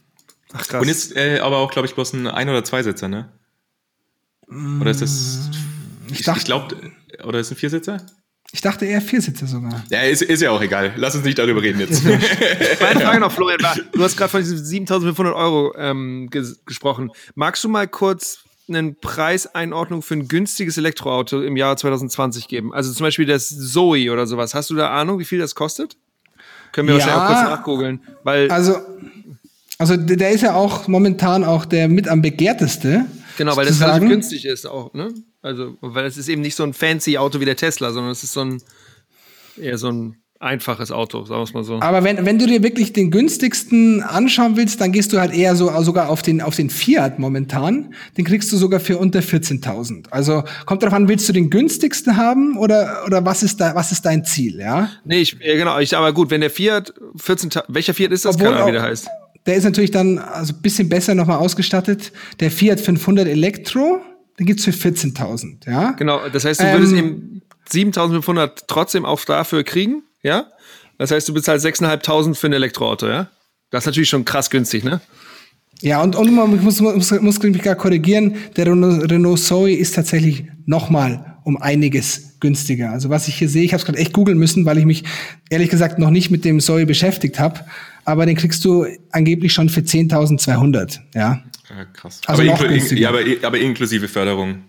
[0.54, 0.82] Ach krass.
[0.82, 3.28] Und jetzt äh, aber auch, glaube ich, bloß ein Ein- oder Zweisitzer, ne?
[4.80, 5.50] Oder ist das.
[6.10, 6.78] Ich, ich, ich glaube,
[7.26, 8.06] oder ist ein Viersitzer?
[8.54, 9.84] Ich dachte eher Viersitzer sogar.
[9.90, 10.94] Ja, ist, ist ja auch egal.
[10.96, 12.02] Lass uns nicht darüber reden jetzt.
[12.06, 12.20] Meine
[13.02, 13.60] Frage noch, Florian.
[13.92, 17.12] Du hast gerade von diesen 7500 Euro ähm, ges gesprochen.
[17.36, 22.74] Magst du mal kurz einen Preiseinordnung für ein günstiges Elektroauto im Jahr 2020 geben?
[22.74, 24.54] Also zum Beispiel das Zoe oder sowas.
[24.54, 25.98] Hast du da Ahnung, wie viel das kostet?
[26.72, 28.02] Können wir ja, wahrscheinlich auch kurz nachgoogeln.
[28.24, 28.78] Weil also,
[29.78, 33.06] also der ist ja auch momentan auch der mit am begehrteste.
[33.38, 35.14] Genau, weil das relativ günstig ist auch, ne?
[35.42, 38.24] Also, weil es ist eben nicht so ein fancy Auto wie der Tesla, sondern es
[38.24, 38.62] ist so ein
[39.58, 41.80] eher so ein einfaches Auto, sagen wir es mal so.
[41.82, 45.56] Aber wenn, wenn du dir wirklich den günstigsten anschauen willst, dann gehst du halt eher
[45.56, 47.94] so sogar auf den, auf den Fiat momentan.
[48.18, 50.10] Den kriegst du sogar für unter 14.000.
[50.10, 53.92] Also kommt darauf an, willst du den günstigsten haben oder, oder was ist da, was
[53.92, 54.90] ist dein Ziel, ja?
[55.06, 58.36] Nee, ich, ja, genau, ich, aber gut, wenn der Fiat 14.000, welcher Fiat ist das?
[58.36, 59.08] Obwohl, Keine Ahnung, wie der heißt.
[59.46, 62.12] Der ist natürlich dann also bisschen besser nochmal ausgestattet.
[62.40, 64.02] Der Fiat 500 Elektro,
[64.40, 65.92] den gibt's für 14.000, ja?
[65.92, 67.42] Genau, das heißt, du würdest ähm, eben
[67.92, 70.04] 7.500 trotzdem auch dafür kriegen?
[70.24, 70.48] Ja?
[70.98, 73.30] Das heißt, du bezahlst 6.500 für ein Elektroauto, ja?
[73.72, 75.02] Das ist natürlich schon krass günstig, ne?
[75.82, 79.96] Ja, und, und man muss, muss, muss mich gar korrigieren, der Renault, Renault Zoe ist
[79.96, 82.92] tatsächlich nochmal um einiges günstiger.
[82.92, 85.04] Also was ich hier sehe, ich habe es gerade echt googeln müssen, weil ich mich
[85.50, 87.62] ehrlich gesagt noch nicht mit dem Zoe beschäftigt habe,
[88.06, 91.22] aber den kriegst du angeblich schon für 10.200, ja.
[91.22, 91.86] ja.
[91.94, 92.22] Krass.
[92.28, 94.64] Also aber, inklu ja, aber, aber inklusive Förderung.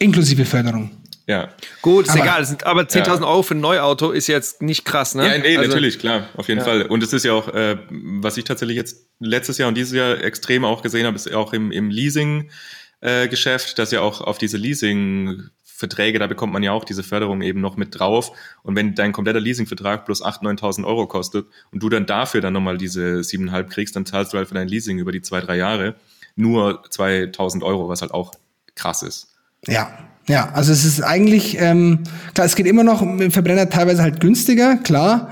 [0.00, 0.90] Inklusive Förderung.
[1.30, 1.48] Ja.
[1.80, 2.44] Gut, ist aber, egal.
[2.44, 3.26] Sind, aber 10.000 ja.
[3.28, 5.28] Euro für ein Neuauto ist jetzt nicht krass, ne?
[5.28, 6.64] Ja, nee, also, natürlich, klar, auf jeden ja.
[6.64, 6.82] Fall.
[6.82, 10.20] Und es ist ja auch, äh, was ich tatsächlich jetzt letztes Jahr und dieses Jahr
[10.24, 14.56] extrem auch gesehen habe, ist auch im, im Leasing-Geschäft, äh, dass ja auch auf diese
[14.56, 18.32] Leasing-Verträge, da bekommt man ja auch diese Förderung eben noch mit drauf.
[18.64, 22.54] Und wenn dein kompletter Leasingvertrag plus 8.000, 9.000 Euro kostet und du dann dafür dann
[22.54, 25.58] nochmal diese 7,5 kriegst, dann zahlst du halt für dein Leasing über die zwei, drei
[25.58, 25.94] Jahre
[26.34, 28.32] nur 2.000 Euro, was halt auch
[28.74, 29.28] krass ist.
[29.68, 33.68] Ja, ja, also es ist eigentlich, ähm, klar, es geht immer noch mit dem Verbrenner
[33.68, 35.30] teilweise halt günstiger, klar,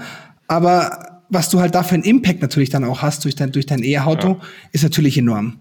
[0.48, 3.84] aber was du halt dafür einen Impact natürlich dann auch hast durch dein, durch dein
[3.84, 4.48] E-Auto, ja.
[4.72, 5.58] ist natürlich enorm.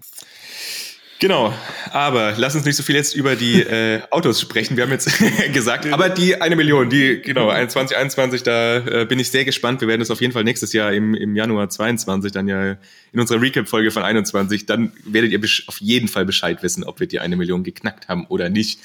[1.20, 1.52] Genau,
[1.90, 4.76] aber lass uns nicht so viel jetzt über die äh, Autos sprechen.
[4.76, 5.10] Wir haben jetzt
[5.52, 9.80] gesagt, aber die eine Million, die, genau, 2021, da äh, bin ich sehr gespannt.
[9.80, 12.76] Wir werden es auf jeden Fall nächstes Jahr im, im Januar 22 dann ja
[13.12, 17.08] in unserer Recap-Folge von 21, dann werdet ihr auf jeden Fall Bescheid wissen, ob wir
[17.08, 18.78] die eine Million geknackt haben oder nicht.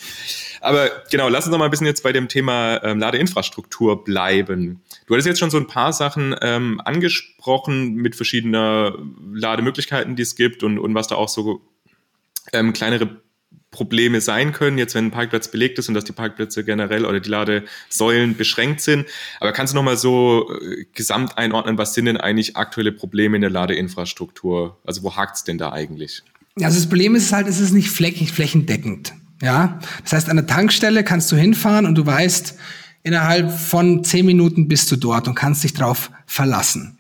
[0.59, 4.81] Aber genau, lass uns noch mal ein bisschen jetzt bei dem Thema ähm, Ladeinfrastruktur bleiben.
[5.05, 8.97] Du hattest jetzt schon so ein paar Sachen ähm, angesprochen mit verschiedener
[9.33, 11.61] Lademöglichkeiten, die es gibt und, und was da auch so
[12.51, 13.23] ähm, kleinere
[13.73, 17.19] Probleme sein können, jetzt wenn ein Parkplatz belegt ist und dass die Parkplätze generell oder
[17.19, 19.05] die Ladesäulen beschränkt sind.
[19.39, 23.41] Aber kannst du nochmal so äh, gesamt einordnen, was sind denn eigentlich aktuelle Probleme in
[23.41, 24.77] der Ladeinfrastruktur?
[24.85, 26.23] Also wo hakt es denn da eigentlich?
[26.61, 29.13] Also das Problem ist halt, es ist nicht flächendeckend.
[29.41, 32.57] Ja, das heißt, an der Tankstelle kannst du hinfahren und du weißt,
[33.01, 36.92] innerhalb von zehn Minuten bist du dort und kannst dich darauf verlassen.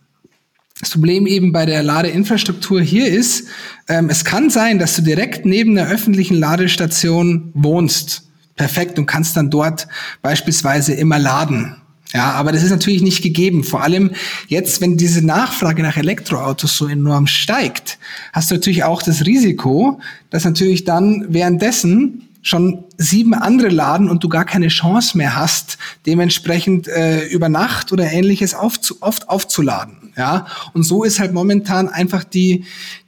[0.83, 3.47] Das Problem eben bei der Ladeinfrastruktur hier ist,
[3.87, 8.23] ähm, es kann sein, dass du direkt neben der öffentlichen Ladestation wohnst.
[8.57, 9.87] Perfekt und kannst dann dort
[10.21, 11.77] beispielsweise immer laden.
[12.11, 13.63] Ja, aber das ist natürlich nicht gegeben.
[13.63, 14.11] Vor allem
[14.49, 17.97] jetzt, wenn diese Nachfrage nach Elektroautos so enorm steigt,
[18.33, 24.23] hast du natürlich auch das Risiko, dass natürlich dann währenddessen schon sieben andere laden und
[24.23, 30.13] du gar keine Chance mehr hast, dementsprechend äh, über Nacht oder ähnliches aufzu oft aufzuladen.
[30.15, 32.65] Ja, und so ist halt momentan einfach die,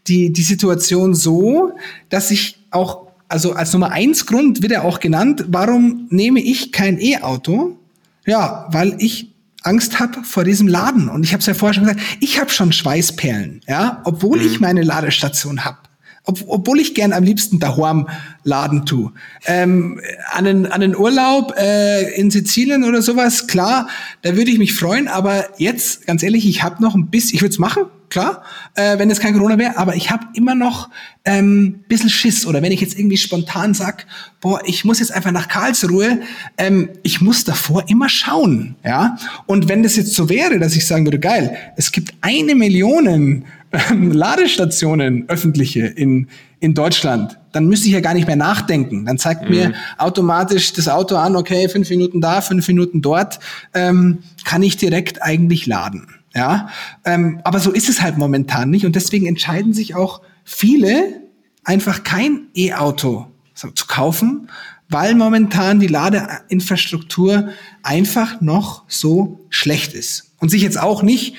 [0.08, 1.74] die, die Situation so,
[2.10, 6.72] dass ich auch, also als Nummer eins Grund wird er auch genannt, warum nehme ich
[6.72, 7.78] kein E-Auto?
[8.26, 11.10] Ja, weil ich Angst habe vor diesem Laden.
[11.10, 14.48] Und ich habe es ja vorher schon gesagt, ich habe schon Schweißperlen, ja, obwohl mhm.
[14.48, 15.78] ich meine Ladestation habe.
[16.26, 18.08] Ob, obwohl ich gern am liebsten daheim
[18.44, 19.12] laden tu.
[19.46, 23.88] Ähm, an, den, an den Urlaub äh, in Sizilien oder sowas, klar,
[24.22, 27.42] da würde ich mich freuen, aber jetzt, ganz ehrlich, ich habe noch ein bisschen, ich
[27.42, 28.44] würde es machen, klar,
[28.76, 30.90] äh, wenn es kein Corona wäre, aber ich habe immer noch
[31.26, 32.46] ähm, bisschen Schiss.
[32.46, 34.06] Oder wenn ich jetzt irgendwie spontan sag,
[34.42, 36.22] boah, ich muss jetzt einfach nach Karlsruhe,
[36.58, 38.76] ähm, ich muss davor immer schauen.
[38.86, 39.18] ja.
[39.48, 43.46] Und wenn das jetzt so wäre, dass ich sagen würde, geil, es gibt eine Million
[43.94, 46.28] Ladestationen öffentliche in,
[46.60, 49.06] in Deutschland, dann müsste ich ja gar nicht mehr nachdenken.
[49.06, 49.50] Dann zeigt mhm.
[49.50, 53.40] mir automatisch das Auto an, okay, fünf Minuten da, fünf Minuten dort,
[53.74, 56.08] ähm, kann ich direkt eigentlich laden.
[56.34, 56.68] Ja,
[57.06, 61.22] ähm, aber so ist es halt momentan nicht und deswegen entscheiden sich auch viele
[61.64, 64.50] einfach kein E-Auto zu kaufen,
[64.90, 67.50] weil momentan die Ladeinfrastruktur
[67.84, 71.36] einfach noch so schlecht ist und sich jetzt auch nicht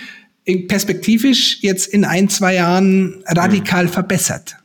[0.68, 3.90] perspektivisch jetzt in ein, zwei Jahren radikal mhm.
[3.90, 4.56] verbessert.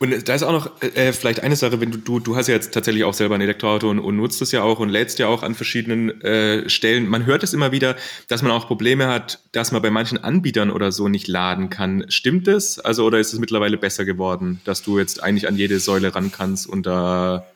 [0.00, 2.54] Und da ist auch noch äh, vielleicht eine Sache, wenn du, du, du hast ja
[2.54, 5.26] jetzt tatsächlich auch selber ein Elektroauto und, und nutzt es ja auch und lädst ja
[5.26, 7.08] auch an verschiedenen äh, Stellen.
[7.08, 7.96] Man hört es immer wieder,
[8.28, 12.04] dass man auch Probleme hat, dass man bei manchen Anbietern oder so nicht laden kann.
[12.08, 12.78] Stimmt das?
[12.78, 16.30] Also, oder ist es mittlerweile besser geworden, dass du jetzt eigentlich an jede Säule ran
[16.30, 17.46] kannst und da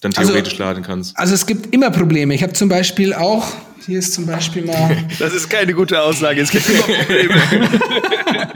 [0.00, 1.18] dann also theoretisch also, laden kannst?
[1.18, 2.34] Also es gibt immer Probleme.
[2.34, 3.52] Ich habe zum Beispiel auch
[3.86, 4.96] hier ist zum Beispiel mal.
[5.18, 6.40] Das ist keine gute Aussage.
[6.40, 7.34] Es gibt immer Probleme.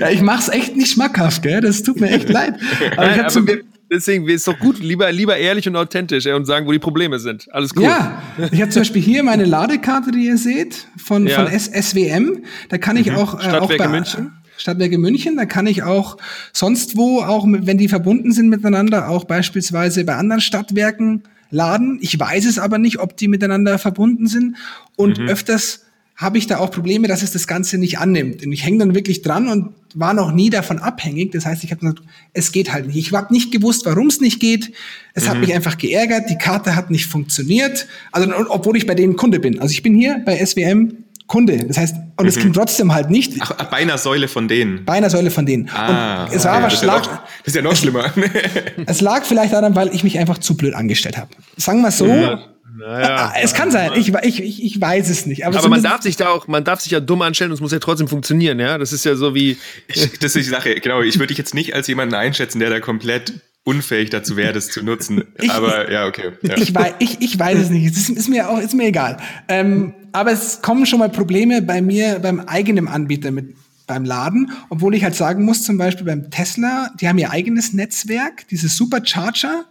[0.00, 1.60] ja, ich mach's echt nicht schmackhaft, gell?
[1.60, 2.54] Das tut mir echt leid.
[2.96, 6.44] Aber, Nein, aber wir, deswegen ist doch gut, lieber, lieber ehrlich und authentisch ja, und
[6.44, 7.48] sagen, wo die Probleme sind.
[7.52, 7.84] Alles cool.
[7.84, 11.44] Ja, ich habe zum Beispiel hier meine Ladekarte, die ihr seht, von, ja.
[11.44, 12.44] von SWM.
[12.68, 13.16] Da kann ich mhm.
[13.16, 13.38] auch.
[13.38, 14.32] Äh, Stadtwerke auch bei, München.
[14.56, 16.16] Stadtwerke München, da kann ich auch
[16.52, 21.98] sonst wo, auch wenn die verbunden sind miteinander, auch beispielsweise bei anderen Stadtwerken laden.
[22.00, 24.56] Ich weiß es aber nicht, ob die miteinander verbunden sind.
[24.96, 25.28] Und mhm.
[25.28, 25.82] öfters
[26.16, 28.44] habe ich da auch Probleme, dass es das Ganze nicht annimmt.
[28.44, 31.32] Und ich hänge dann wirklich dran und war noch nie davon abhängig.
[31.32, 32.96] Das heißt, ich habe gesagt, es geht halt nicht.
[32.96, 34.72] Ich habe nicht gewusst, warum es nicht geht.
[35.12, 35.28] Es mhm.
[35.28, 36.30] hat mich einfach geärgert.
[36.30, 37.86] Die Karte hat nicht funktioniert.
[38.12, 39.60] Also, obwohl ich bei denen Kunde bin.
[39.60, 41.64] Also ich bin hier bei SWM Kunde.
[41.66, 42.28] Das heißt, und mhm.
[42.28, 43.34] es ging trotzdem halt nicht.
[43.40, 44.84] Ach, bei einer Säule von denen.
[44.84, 45.68] Bei einer Säule von denen.
[45.70, 46.64] Ah, und es war okay.
[46.64, 48.12] das, ist ja noch, das ist ja noch schlimmer.
[48.86, 51.30] es lag vielleicht daran, weil ich mich einfach zu blöd angestellt habe.
[51.56, 52.06] Sagen wir so.
[52.06, 52.44] Ja.
[52.78, 55.46] Naja, es kann sein, ich, ich, ich, weiß es nicht.
[55.46, 57.60] Aber, aber man darf sich da auch, man darf sich ja dumm anstellen und es
[57.62, 58.76] muss ja trotzdem funktionieren, ja.
[58.76, 59.56] Das ist ja so wie.
[59.88, 61.00] Ich, das ist die Sache, genau.
[61.00, 63.32] Ich würde dich jetzt nicht als jemanden einschätzen, der da komplett
[63.64, 65.24] unfähig dazu wäre, das zu nutzen.
[65.40, 66.32] Ich, aber ja, okay.
[66.42, 66.56] Ja.
[66.56, 67.90] Ich, weiß, ich, ich weiß es nicht.
[67.90, 69.16] Es ist, ist, mir auch, ist mir egal.
[69.48, 73.54] Ähm, aber es kommen schon mal Probleme bei mir, beim eigenen Anbieter mit
[73.86, 77.74] beim Laden, obwohl ich halt sagen muss, zum Beispiel beim Tesla, die haben ihr eigenes
[77.74, 79.66] Netzwerk, dieses Supercharger.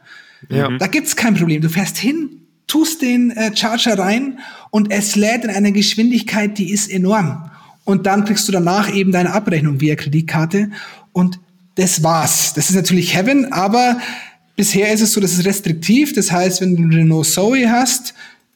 [0.50, 0.70] Ja.
[0.78, 1.64] Da gibt's kein Problem.
[1.64, 4.38] Du fährst hin, tust den äh, Charger rein
[4.70, 7.50] und es lädt in einer Geschwindigkeit, die ist enorm.
[7.84, 10.70] Und dann kriegst du danach eben deine Abrechnung via Kreditkarte
[11.12, 11.40] und
[11.74, 12.54] das war's.
[12.54, 14.00] Das ist natürlich Heaven, aber
[14.56, 16.14] bisher ist es so, das ist restriktiv.
[16.14, 18.14] Das heißt, wenn du eine Renault Zoe hast,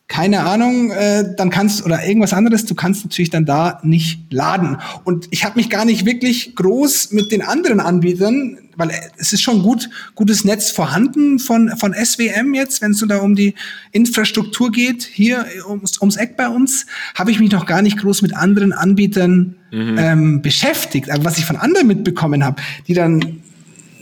[0.09, 4.77] keine Ahnung, äh, dann kannst oder irgendwas anderes, du kannst natürlich dann da nicht laden.
[5.03, 9.43] Und ich habe mich gar nicht wirklich groß mit den anderen Anbietern, weil es ist
[9.43, 13.53] schon gut gutes Netz vorhanden von von SWM jetzt, wenn es so da um die
[13.91, 18.23] Infrastruktur geht, hier ums, ums Eck bei uns, habe ich mich noch gar nicht groß
[18.23, 19.95] mit anderen Anbietern mhm.
[19.99, 21.11] ähm, beschäftigt.
[21.11, 23.43] Aber was ich von anderen mitbekommen habe, die dann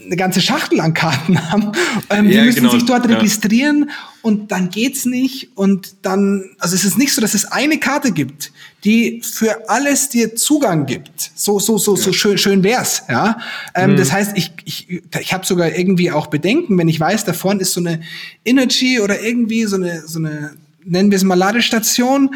[0.08, 1.72] eine ganze Schachtel an Karten haben.
[2.10, 2.72] Ähm, ja, die müssen genau.
[2.72, 3.90] sich dort registrieren
[4.22, 5.50] und dann geht's nicht.
[5.54, 8.50] Und dann, also es ist nicht so, dass es eine Karte gibt,
[8.84, 11.30] die für alles dir Zugang gibt.
[11.34, 12.02] So, so, so, ja.
[12.02, 13.38] so schön, schön wär's, ja.
[13.74, 13.96] Ähm, mhm.
[13.96, 17.60] Das heißt, ich, ich, ich habe sogar irgendwie auch Bedenken, wenn ich weiß, da vorne
[17.60, 18.00] ist so eine
[18.44, 22.34] Energy oder irgendwie so eine, so eine, nennen wir es mal Ladestation.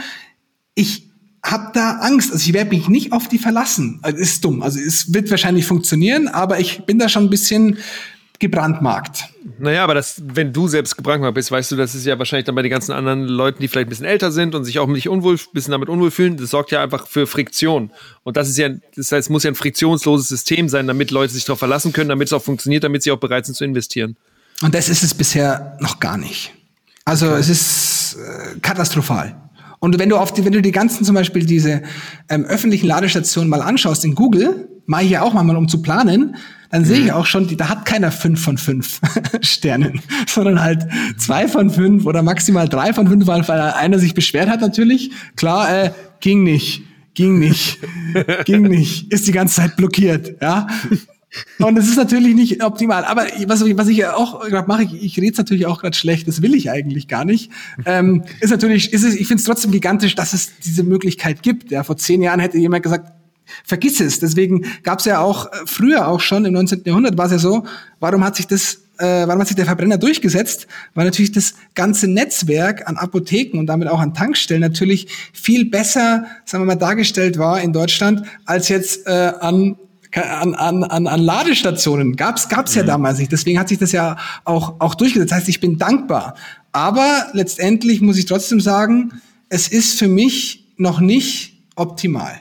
[0.74, 1.08] Ich,
[1.42, 2.32] hab da Angst.
[2.32, 3.98] Also ich werde mich nicht auf die verlassen.
[4.02, 4.62] Also ist dumm.
[4.62, 7.78] Also es wird wahrscheinlich funktionieren, aber ich bin da schon ein bisschen
[8.38, 9.28] gebrandmarkt.
[9.58, 12.56] Naja, aber das, wenn du selbst gebrandmarkt bist, weißt du, das ist ja wahrscheinlich dann
[12.56, 15.08] bei den ganzen anderen Leuten, die vielleicht ein bisschen älter sind und sich auch nicht
[15.08, 17.92] unwohl, ein bisschen damit unwohl fühlen, das sorgt ja einfach für Friktion.
[18.24, 21.32] Und das ist ja, das heißt, es muss ja ein friktionsloses System sein, damit Leute
[21.32, 24.16] sich darauf verlassen können, damit es auch funktioniert, damit sie auch bereit sind zu investieren.
[24.60, 26.52] Und das ist es bisher noch gar nicht.
[27.04, 27.38] Also okay.
[27.38, 29.36] es ist äh, katastrophal.
[29.82, 31.82] Und wenn du auf die, wenn du die ganzen zum Beispiel diese
[32.28, 36.36] ähm, öffentlichen Ladestationen mal anschaust in Google, mache ich ja auch mal, um zu planen,
[36.70, 37.10] dann sehe ich mhm.
[37.10, 39.00] auch schon, die, da hat keiner fünf von fünf
[39.40, 40.86] Sternen, sondern halt
[41.18, 45.10] zwei von fünf oder maximal drei von fünf, weil, weil einer sich beschwert hat natürlich.
[45.34, 45.90] Klar, äh,
[46.20, 46.82] ging nicht,
[47.14, 47.80] ging nicht,
[48.44, 50.68] ging nicht, ist die ganze Zeit blockiert, ja.
[51.58, 53.04] Und es ist natürlich nicht optimal.
[53.04, 56.28] Aber was, was ich auch gerade mache, ich, ich rede es natürlich auch gerade schlecht,
[56.28, 57.50] das will ich eigentlich gar nicht.
[57.86, 61.70] Ähm, ist natürlich, ist es, ich finde es trotzdem gigantisch, dass es diese Möglichkeit gibt.
[61.70, 63.12] Ja, vor zehn Jahren hätte jemand gesagt,
[63.64, 64.20] vergiss es.
[64.20, 66.82] Deswegen gab es ja auch äh, früher auch schon im 19.
[66.84, 67.64] Jahrhundert war es ja so,
[68.00, 70.66] warum hat sich das äh, warum hat sich der Verbrenner durchgesetzt?
[70.94, 76.26] Weil natürlich das ganze Netzwerk an Apotheken und damit auch an Tankstellen natürlich viel besser,
[76.44, 79.76] sagen wir mal, dargestellt war in Deutschland als jetzt äh, an
[80.12, 82.16] an, an, an, an Ladestationen.
[82.16, 82.80] Gab's gab's mhm.
[82.80, 83.32] ja damals nicht.
[83.32, 85.32] Deswegen hat sich das ja auch, auch durchgesetzt.
[85.32, 86.34] Das heißt, ich bin dankbar.
[86.72, 92.40] Aber letztendlich muss ich trotzdem sagen, es ist für mich noch nicht optimal.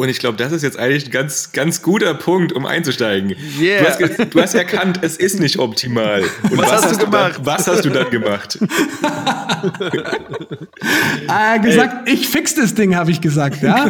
[0.00, 3.36] Und ich glaube, das ist jetzt eigentlich ein ganz, ganz guter Punkt, um einzusteigen.
[3.60, 3.82] Yeah.
[3.82, 6.22] Du, hast, du hast erkannt, es ist nicht optimal.
[6.44, 7.34] Und was, was hast, du gemacht?
[7.36, 8.58] Dann, was hast du dann gemacht?
[11.28, 12.14] ah, gesagt, Ey.
[12.14, 13.62] ich fix das Ding, habe ich gesagt.
[13.62, 13.86] Ja?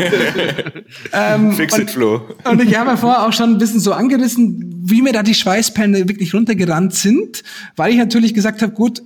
[1.13, 2.23] ähm, fix it, Flo.
[2.43, 5.35] Und ich habe ja vorher auch schon ein bisschen so angerissen, wie mir da die
[5.35, 7.45] Schweißperlen wirklich runtergerannt sind,
[7.77, 9.01] weil ich natürlich gesagt habe, gut,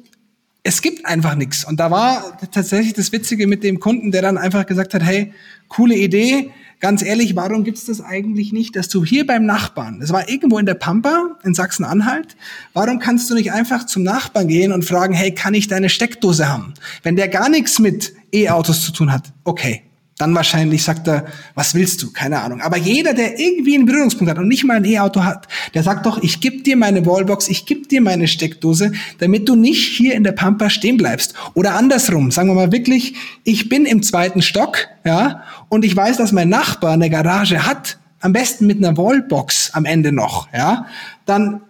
[0.63, 1.67] es gibt einfach nichts.
[1.67, 5.35] Und da war tatsächlich das Witzige mit dem Kunden, der dann einfach gesagt hat, hey,
[5.69, 6.51] coole Idee,
[6.85, 10.59] ganz ehrlich, warum gibt's das eigentlich nicht, dass du hier beim Nachbarn, das war irgendwo
[10.59, 12.37] in der Pampa in Sachsen-Anhalt,
[12.75, 16.47] warum kannst du nicht einfach zum Nachbarn gehen und fragen, hey, kann ich deine Steckdose
[16.47, 16.75] haben?
[17.03, 19.85] Wenn der gar nichts mit E-Autos zu tun hat, okay,
[20.17, 22.13] dann wahrscheinlich sagt er, was willst du?
[22.13, 22.61] Keine Ahnung.
[22.61, 26.07] Aber jeder, der irgendwie einen Berührungspunkt hat und nicht mal ein E-Auto hat, der sagt
[26.07, 30.15] doch, ich gebe dir meine Wallbox, ich gebe dir meine Steckdose, damit du nicht hier
[30.15, 31.35] in der Pampa stehen bleibst.
[31.55, 36.17] Oder andersrum, sagen wir mal wirklich, ich bin im zweiten Stock, ja, und ich weiß,
[36.17, 40.87] dass mein Nachbar eine Garage hat, am besten mit einer Wallbox am Ende noch, ja,
[41.27, 41.61] dann,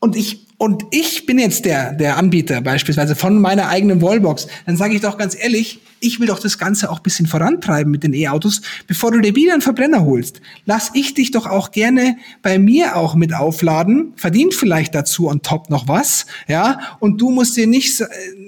[0.00, 4.76] und ich, und ich bin jetzt der, der Anbieter beispielsweise von meiner eigenen Wallbox, dann
[4.76, 8.12] sage ich doch ganz ehrlich, ich will doch das Ganze auch bisschen vorantreiben mit den
[8.12, 10.40] E-Autos, bevor du dir wieder einen Verbrenner holst.
[10.66, 15.42] Lass ich dich doch auch gerne bei mir auch mit aufladen, verdient vielleicht dazu on
[15.42, 18.02] top noch was, ja, und du musst dir nicht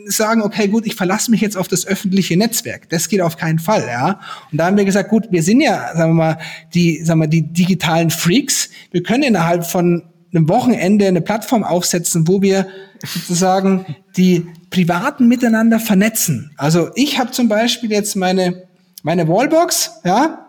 [0.06, 2.88] sagen, okay, gut, ich verlasse mich jetzt auf das öffentliche Netzwerk.
[2.90, 4.20] Das geht auf keinen Fall, ja.
[4.50, 6.38] Und da haben wir gesagt, gut, wir sind ja, sagen wir mal,
[6.74, 8.70] die, sagen wir, die digitalen Freaks.
[8.90, 10.02] Wir können innerhalb von
[10.34, 12.66] einem Wochenende eine Plattform aufsetzen, wo wir
[13.04, 13.86] sozusagen
[14.16, 16.50] die Privaten miteinander vernetzen.
[16.56, 18.64] Also ich habe zum Beispiel jetzt meine
[19.04, 20.46] meine Wallbox, ja,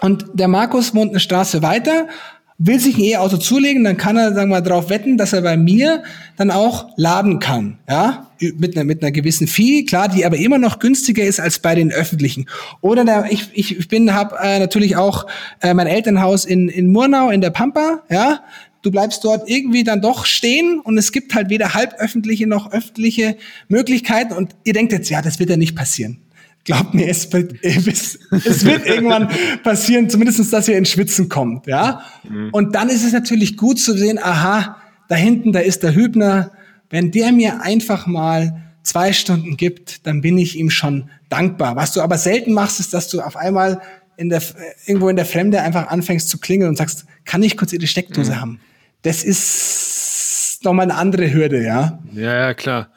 [0.00, 2.08] und der Markus wohnt eine Straße weiter,
[2.56, 5.42] will sich ein E-Auto zulegen, dann kann er, sagen wir mal, darauf wetten, dass er
[5.42, 6.02] bei mir
[6.36, 8.26] dann auch laden kann, ja,
[8.56, 11.74] mit einer, mit einer gewissen Fee, klar, die aber immer noch günstiger ist als bei
[11.74, 12.46] den öffentlichen.
[12.80, 15.26] Oder der, ich, ich bin, habe äh, natürlich auch
[15.60, 18.40] äh, mein Elternhaus in, in Murnau in der Pampa, ja,
[18.82, 23.36] du bleibst dort irgendwie dann doch stehen und es gibt halt weder halböffentliche noch öffentliche
[23.68, 26.18] Möglichkeiten und ihr denkt jetzt, ja, das wird ja nicht passieren.
[26.64, 29.30] Glaubt mir, es wird, es wird irgendwann
[29.62, 32.02] passieren, zumindestens, dass ihr ins Schwitzen kommt, ja.
[32.28, 32.50] Mhm.
[32.52, 34.76] Und dann ist es natürlich gut zu sehen, aha,
[35.08, 36.52] da hinten, da ist der Hübner.
[36.90, 41.76] Wenn der mir einfach mal zwei Stunden gibt, dann bin ich ihm schon dankbar.
[41.76, 43.80] Was du aber selten machst, ist, dass du auf einmal
[44.16, 44.42] in der,
[44.86, 48.32] irgendwo in der Fremde einfach anfängst zu klingeln und sagst, kann ich kurz ihre Steckdose
[48.32, 48.40] mhm.
[48.40, 48.60] haben?
[49.02, 51.98] Das ist nochmal eine andere Hürde, ja.
[52.12, 52.88] Ja, ja, klar.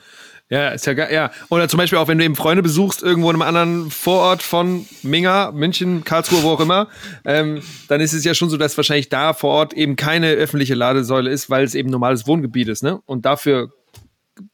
[0.50, 0.94] Ja, ist ja.
[1.10, 1.32] Ja.
[1.50, 4.86] Oder zum Beispiel auch, wenn du eben Freunde besuchst, irgendwo in einem anderen Vorort von
[5.02, 6.90] Minga, München, Karlsruhe, wo auch immer,
[7.26, 10.76] ähm, dann ist es ja schon so, dass wahrscheinlich da vor Ort eben keine öffentliche
[10.76, 13.02] Ladesäule ist, weil es eben normales Wohngebiet ist, ne?
[13.06, 13.72] Und dafür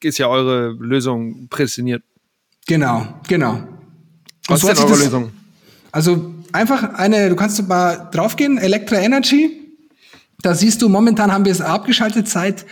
[0.02, 2.04] ist ja eure Lösung prädestiniert.
[2.68, 3.64] Genau, genau.
[4.48, 5.32] Was ist denn eure das, Lösung?
[5.92, 9.69] Also einfach eine, du kannst mal draufgehen, Electra Energy.
[10.42, 12.66] Da siehst du, momentan haben wir es abgeschaltet seit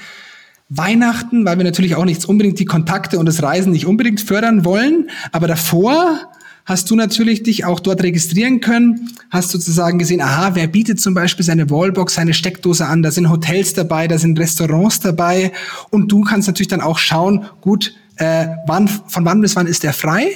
[0.69, 4.65] Weihnachten, weil wir natürlich auch nicht unbedingt die Kontakte und das Reisen nicht unbedingt fördern
[4.65, 5.09] wollen.
[5.31, 6.19] Aber davor
[6.65, 11.13] hast du natürlich dich auch dort registrieren können, hast sozusagen gesehen, aha, wer bietet zum
[11.13, 15.53] Beispiel seine Wallbox, seine Steckdose an, da sind Hotels dabei, da sind Restaurants dabei.
[15.89, 19.83] Und du kannst natürlich dann auch schauen, gut, äh, wann, von wann bis wann ist
[19.83, 20.31] der frei,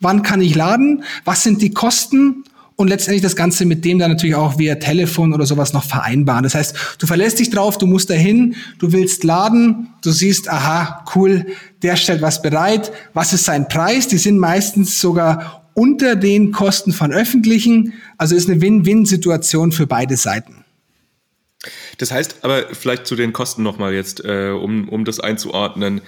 [0.00, 2.44] wann kann ich laden, was sind die Kosten
[2.76, 6.42] und letztendlich das Ganze mit dem dann natürlich auch via Telefon oder sowas noch vereinbaren.
[6.42, 11.04] Das heißt, du verlässt dich drauf, du musst dahin, du willst laden, du siehst, aha,
[11.14, 11.46] cool,
[11.82, 14.08] der stellt was bereit, was ist sein Preis?
[14.08, 20.16] Die sind meistens sogar unter den Kosten von öffentlichen, also ist eine Win-Win-Situation für beide
[20.16, 20.64] Seiten.
[21.98, 26.00] Das heißt, aber vielleicht zu den Kosten nochmal jetzt, äh, um, um das einzuordnen.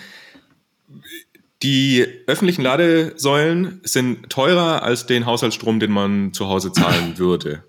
[1.65, 7.65] Die öffentlichen Ladesäulen sind teurer als den Haushaltsstrom, den man zu Hause zahlen würde.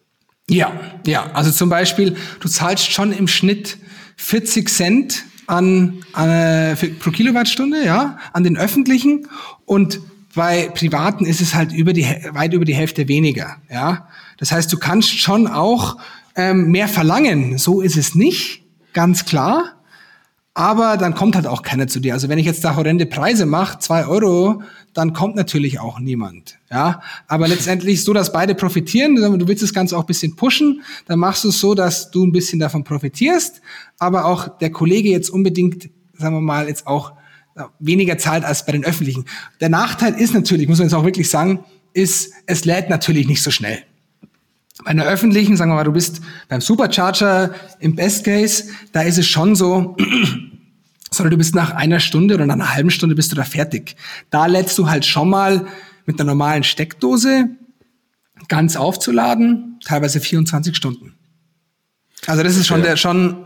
[0.49, 0.73] Ja,
[1.07, 1.31] ja.
[1.31, 3.77] Also zum Beispiel, du zahlst schon im Schnitt
[4.17, 9.27] 40 Cent an, an äh, pro Kilowattstunde, ja, an den öffentlichen
[9.65, 10.01] und
[10.35, 14.09] bei privaten ist es halt über die weit über die Hälfte weniger, ja.
[14.37, 15.97] Das heißt, du kannst schon auch
[16.35, 17.57] ähm, mehr verlangen.
[17.57, 19.75] So ist es nicht, ganz klar
[20.55, 22.13] aber dann kommt halt auch keiner zu dir.
[22.13, 26.57] Also wenn ich jetzt da horrende Preise mache, zwei Euro, dann kommt natürlich auch niemand.
[26.71, 29.15] Ja, aber letztendlich so, dass beide profitieren.
[29.15, 32.25] Du willst das Ganze auch ein bisschen pushen, dann machst du es so, dass du
[32.25, 33.61] ein bisschen davon profitierst,
[33.99, 37.13] aber auch der Kollege jetzt unbedingt, sagen wir mal, jetzt auch
[37.79, 39.25] weniger zahlt als bei den öffentlichen.
[39.59, 43.43] Der Nachteil ist natürlich, muss man jetzt auch wirklich sagen, ist, es lädt natürlich nicht
[43.43, 43.79] so schnell.
[44.83, 49.17] Bei einer öffentlichen, sagen wir mal, du bist beim Supercharger im Best Case, da ist
[49.17, 49.95] es schon so,
[51.11, 53.95] sondern du bist nach einer Stunde oder nach einer halben Stunde bist du da fertig.
[54.29, 55.65] Da lädst du halt schon mal
[56.05, 57.49] mit einer normalen Steckdose
[58.49, 61.13] ganz aufzuladen, teilweise 24 Stunden.
[62.27, 63.44] Also das ist schon der schon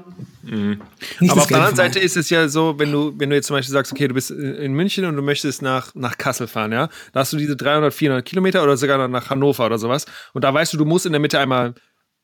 [0.50, 0.82] Mhm.
[1.30, 3.56] Aber auf der anderen Seite ist es ja so, wenn du, wenn du jetzt zum
[3.56, 6.89] Beispiel sagst, okay, du bist in München und du möchtest nach, nach Kassel fahren, ja,
[7.14, 10.06] da hast du diese 300, 400 Kilometer oder sogar nach Hannover oder sowas.
[10.34, 11.76] Und da weißt du, du musst in der Mitte einmal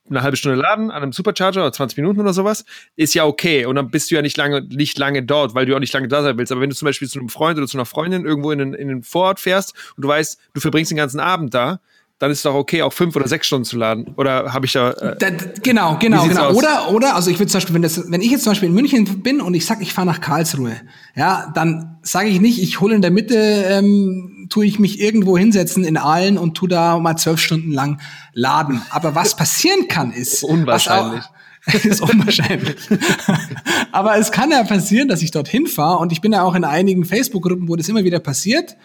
[0.09, 2.63] eine halbe Stunde laden an einem Supercharger oder 20 Minuten oder sowas,
[2.95, 3.65] ist ja okay.
[3.65, 6.07] Und dann bist du ja nicht lange, nicht lange dort, weil du auch nicht lange
[6.07, 6.51] da sein willst.
[6.51, 8.73] Aber wenn du zum Beispiel zu einem Freund oder zu einer Freundin irgendwo in den,
[8.73, 11.79] in den Vorort fährst und du weißt, du verbringst den ganzen Abend da,
[12.19, 14.13] dann ist es doch okay, auch fünf oder sechs Stunden zu laden.
[14.15, 14.91] Oder habe ich da.
[14.91, 15.29] Äh, da
[15.61, 16.45] genau, genau, genau.
[16.45, 16.55] Aus?
[16.55, 18.75] Oder, oder, also ich würde zum Beispiel, wenn, das, wenn ich jetzt zum Beispiel in
[18.75, 20.77] München bin und ich sag, ich fahre nach Karlsruhe,
[21.15, 25.37] ja, dann sage ich nicht, ich hole in der Mitte, ähm, tue ich mich irgendwo
[25.37, 27.99] hinsetzen in Aalen und tu da mal zwölf Stunden lang
[28.33, 28.81] laden.
[28.91, 30.43] Aber was passieren kann, ist.
[30.43, 31.23] Unwahrscheinlich.
[31.83, 32.75] ist unwahrscheinlich.
[33.91, 36.63] Aber es kann ja passieren, dass ich dorthin fahre und ich bin ja auch in
[36.63, 38.77] einigen Facebook-Gruppen, wo das immer wieder passiert,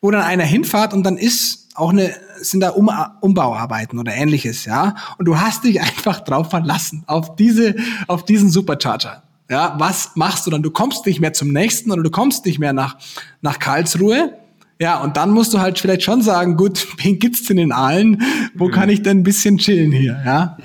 [0.00, 4.64] wo dann einer hinfahrt und dann ist auch eine, sind da um, Umbauarbeiten oder ähnliches,
[4.64, 4.94] ja.
[5.18, 7.74] Und du hast dich einfach drauf verlassen, auf diese,
[8.06, 9.22] auf diesen Supercharger.
[9.50, 10.62] Ja, was machst du dann?
[10.62, 12.96] Du kommst nicht mehr zum nächsten oder du kommst nicht mehr nach,
[13.40, 14.34] nach Karlsruhe.
[14.80, 18.22] Ja, und dann musst du halt vielleicht schon sagen, gut, wen gibt's denn in Aalen?
[18.54, 18.72] Wo mhm.
[18.72, 20.56] kann ich denn ein bisschen chillen hier, ja?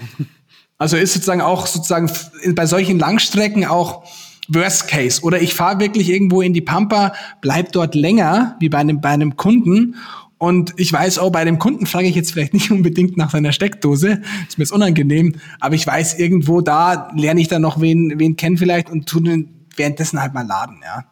[0.77, 2.11] Also ist sozusagen auch sozusagen
[2.53, 4.03] bei solchen Langstrecken auch
[4.47, 5.21] Worst Case.
[5.21, 9.09] Oder ich fahre wirklich irgendwo in die Pampa, bleib dort länger, wie bei einem, bei
[9.09, 9.95] einem Kunden
[10.37, 13.51] und ich weiß auch, bei dem Kunden frage ich jetzt vielleicht nicht unbedingt nach seiner
[13.51, 18.19] Steckdose, ist mir jetzt unangenehm, aber ich weiß irgendwo da, lerne ich dann noch wen,
[18.19, 21.05] wen kennen vielleicht und tue währenddessen halt mal laden, ja.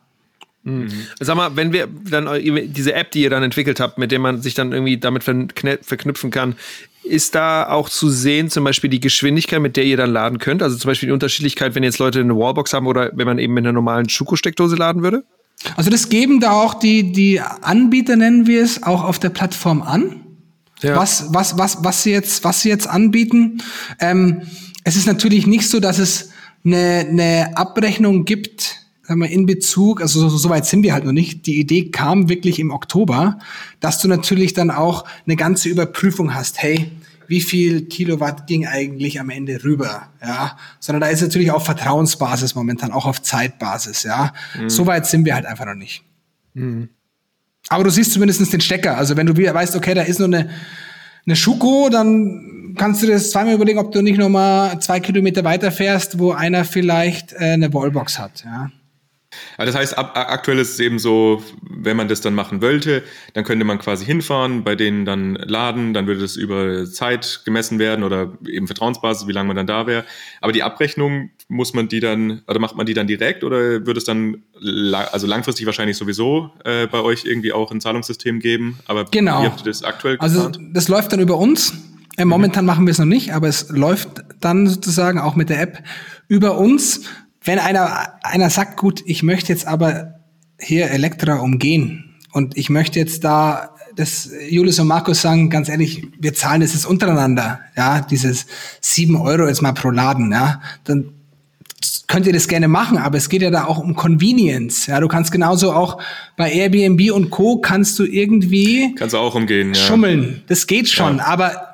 [0.63, 0.89] Mhm.
[1.19, 2.29] Sag mal, wenn wir dann
[2.71, 6.31] diese App, die ihr dann entwickelt habt, mit der man sich dann irgendwie damit verknüpfen
[6.31, 6.55] kann,
[7.03, 10.63] ist da auch zu sehen, zum Beispiel die Geschwindigkeit, mit der ihr dann laden könnt?
[10.63, 13.53] Also zum Beispiel die Unterschiedlichkeit, wenn jetzt Leute eine Wallbox haben oder wenn man eben
[13.53, 15.25] mit einer normalen Schuko-Steckdose laden würde?
[15.75, 19.81] Also das geben da auch die, die Anbieter, nennen wir es, auch auf der Plattform
[19.81, 20.21] an.
[20.81, 20.97] Ja.
[20.97, 23.61] Was, was, was, was sie jetzt, was sie jetzt anbieten.
[23.99, 24.41] Ähm,
[24.83, 26.29] es ist natürlich nicht so, dass es
[26.65, 31.05] eine, eine Abrechnung gibt, sagen wir, in Bezug, also so, so weit sind wir halt
[31.05, 31.45] noch nicht.
[31.45, 33.39] Die Idee kam wirklich im Oktober,
[33.79, 36.61] dass du natürlich dann auch eine ganze Überprüfung hast.
[36.61, 36.91] Hey,
[37.27, 42.55] wie viel Kilowatt ging eigentlich am Ende rüber, ja, sondern da ist natürlich auf Vertrauensbasis
[42.55, 44.33] momentan, auch auf Zeitbasis, ja.
[44.59, 44.69] Mhm.
[44.69, 46.03] So weit sind wir halt einfach noch nicht.
[46.53, 46.89] Mhm.
[47.69, 48.97] Aber du siehst zumindest den Stecker.
[48.97, 50.49] Also wenn du wieder weißt, okay, da ist nur eine,
[51.25, 54.99] eine Schuko, dann kannst du dir das zweimal überlegen, ob du nicht noch mal zwei
[54.99, 58.71] Kilometer weiter fährst, wo einer vielleicht äh, eine Wallbox hat, ja.
[59.57, 63.03] Also das heißt, ab, aktuell ist es eben so, wenn man das dann machen wollte,
[63.33, 67.79] dann könnte man quasi hinfahren, bei denen dann laden, dann würde das über Zeit gemessen
[67.79, 70.05] werden oder eben Vertrauensbasis, wie lange man dann da wäre.
[70.41, 73.97] Aber die Abrechnung muss man die dann, oder macht man die dann direkt oder würde
[73.97, 74.43] es dann,
[75.11, 78.79] also langfristig wahrscheinlich sowieso äh, bei euch irgendwie auch ein Zahlungssystem geben?
[78.85, 79.41] Aber genau.
[79.41, 81.73] wie habt ihr das aktuell Also das läuft dann über uns.
[82.17, 82.67] Äh, momentan mhm.
[82.67, 85.83] machen wir es noch nicht, aber es läuft dann sozusagen auch mit der App
[86.27, 87.01] über uns
[87.43, 90.15] wenn einer, einer sagt, gut, ich möchte jetzt aber
[90.59, 96.07] hier Elektra umgehen und ich möchte jetzt da das Julius und Markus sagen, ganz ehrlich,
[96.19, 98.47] wir zahlen das jetzt untereinander, ja, dieses
[98.81, 101.09] sieben Euro jetzt mal pro Laden, ja, dann
[102.07, 104.87] könnt ihr das gerne machen, aber es geht ja da auch um Convenience.
[104.87, 106.01] Ja, du kannst genauso auch
[106.37, 107.57] bei Airbnb und Co.
[107.57, 109.75] kannst du irgendwie kannst du auch umgehen, ja.
[109.75, 110.43] schummeln.
[110.47, 111.25] Das geht schon, ja.
[111.25, 111.72] aber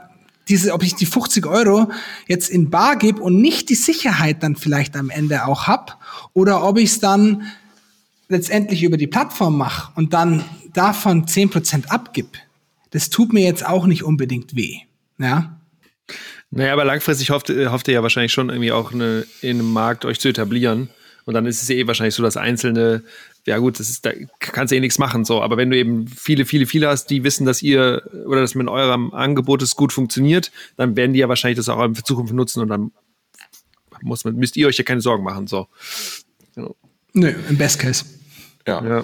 [0.50, 1.90] diese, ob ich die 50 Euro
[2.28, 6.00] jetzt in Bar gebe und nicht die Sicherheit dann vielleicht am Ende auch hab,
[6.34, 7.44] oder ob ich es dann
[8.28, 10.44] letztendlich über die Plattform mache und dann
[10.74, 12.38] davon 10% abgib,
[12.92, 14.80] das tut mir jetzt auch nicht unbedingt weh.
[15.20, 15.60] Ja.
[16.52, 20.06] Naja, aber langfristig hofft, hofft ihr ja wahrscheinlich schon irgendwie auch eine, in einem Markt
[20.06, 20.90] euch zu etablieren.
[21.26, 23.04] Und dann ist es eh wahrscheinlich so, dass einzelne
[23.50, 25.42] ja gut, das ist, da kannst du eh nichts machen, so.
[25.42, 28.68] Aber wenn du eben viele, viele, viele hast, die wissen, dass ihr oder dass mit
[28.68, 32.62] eurem Angebot es gut funktioniert, dann werden die ja wahrscheinlich das auch in Zukunft nutzen
[32.62, 32.92] und dann
[34.04, 35.68] muss man, müsst ihr euch ja keine Sorgen machen, so.
[36.54, 36.76] Genau.
[37.14, 38.06] Nö, im Best Case.
[38.68, 38.86] Ja.
[38.86, 39.04] ja.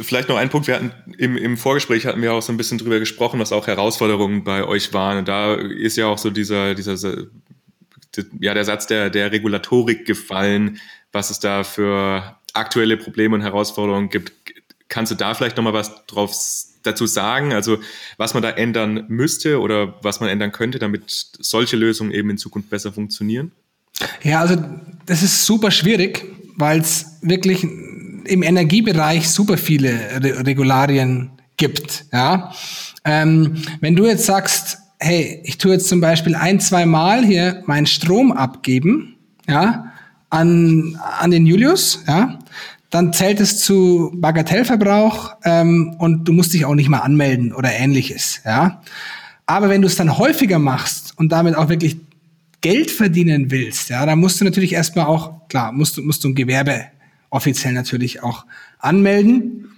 [0.00, 0.68] Vielleicht noch ein Punkt.
[0.68, 3.66] Wir hatten im, im Vorgespräch hatten wir auch so ein bisschen drüber gesprochen, was auch
[3.66, 5.18] Herausforderungen bei euch waren.
[5.18, 6.96] Und da ist ja auch so dieser, dieser,
[8.40, 10.80] ja, der Satz der, der Regulatorik gefallen,
[11.12, 14.32] was es da für aktuelle Probleme und Herausforderungen gibt.
[14.88, 16.32] Kannst du da vielleicht nochmal was drauf
[16.82, 17.52] dazu sagen?
[17.52, 17.78] Also
[18.16, 21.04] was man da ändern müsste oder was man ändern könnte, damit
[21.38, 23.52] solche Lösungen eben in Zukunft besser funktionieren?
[24.22, 24.56] Ja, also
[25.06, 26.24] das ist super schwierig,
[26.56, 29.92] weil es wirklich im Energiebereich super viele
[30.22, 32.06] Re Regularien gibt.
[32.12, 32.52] Ja?
[33.04, 37.62] Ähm, wenn du jetzt sagst, hey, ich tue jetzt zum Beispiel ein, zwei Mal hier
[37.66, 39.16] meinen Strom abgeben,
[39.48, 39.92] ja,
[40.30, 42.38] an, an den Julius, ja,
[42.90, 47.72] dann zählt es zu Bagatellverbrauch ähm, und du musst dich auch nicht mal anmelden oder
[47.72, 48.82] ähnliches, ja.
[49.46, 51.98] Aber wenn du es dann häufiger machst und damit auch wirklich
[52.60, 56.28] Geld verdienen willst, ja, dann musst du natürlich erstmal auch, klar, musst du, musst du
[56.28, 56.86] ein Gewerbe
[57.30, 58.44] offiziell natürlich auch
[58.78, 59.68] anmelden.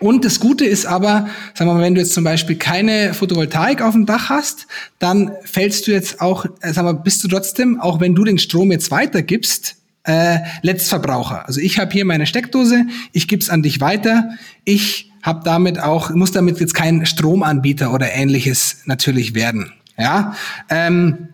[0.00, 3.80] Und das Gute ist aber, sagen wir mal, wenn du jetzt zum Beispiel keine Photovoltaik
[3.80, 4.66] auf dem Dach hast,
[4.98, 8.38] dann fällst du jetzt auch, äh, sagen wir, bist du trotzdem, auch wenn du den
[8.38, 11.46] Strom jetzt weitergibst, äh, Letztverbraucher.
[11.46, 14.30] Also ich habe hier meine Steckdose, ich gebe es an dich weiter.
[14.64, 19.72] Ich habe damit auch, muss damit jetzt kein Stromanbieter oder ähnliches natürlich werden.
[19.98, 20.34] Ja.
[20.68, 21.28] Ähm,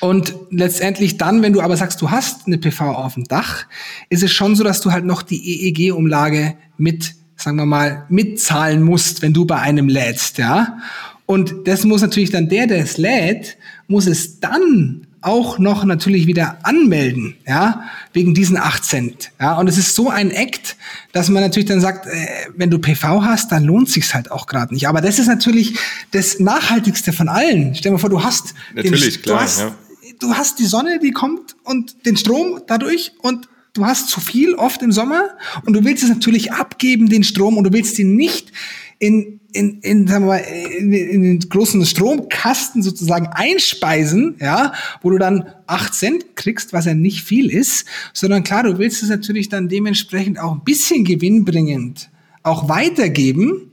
[0.00, 3.66] und letztendlich dann, wenn du aber sagst, du hast eine PV auf dem Dach,
[4.08, 8.82] ist es schon so, dass du halt noch die EEG-Umlage mit, sagen wir mal, mitzahlen
[8.82, 10.78] musst, wenn du bei einem lädst, ja.
[11.26, 16.26] Und das muss natürlich dann der, der es lädt, muss es dann auch noch natürlich
[16.26, 19.32] wieder anmelden, ja, wegen diesen 8 Cent.
[19.40, 20.76] Ja, und es ist so ein Act,
[21.12, 24.46] dass man natürlich dann sagt, äh, wenn du PV hast, dann lohnt sich's halt auch
[24.46, 24.88] gerade nicht.
[24.88, 25.78] Aber das ist natürlich
[26.12, 27.74] das Nachhaltigste von allen.
[27.74, 29.74] Stell dir mal vor, du hast natürlich den, klar, du hast, ja.
[30.18, 34.54] du hast die Sonne, die kommt und den Strom dadurch und du hast zu viel
[34.54, 35.30] oft im Sommer
[35.64, 38.52] und du willst es natürlich abgeben, den Strom, und du willst ihn nicht
[39.00, 44.72] in in, in, sagen wir mal, in, in den großen Stromkasten sozusagen einspeisen, ja,
[45.02, 49.02] wo du dann acht Cent kriegst, was ja nicht viel ist, sondern klar, du willst
[49.02, 52.10] es natürlich dann dementsprechend auch ein bisschen gewinnbringend
[52.42, 53.70] auch weitergeben,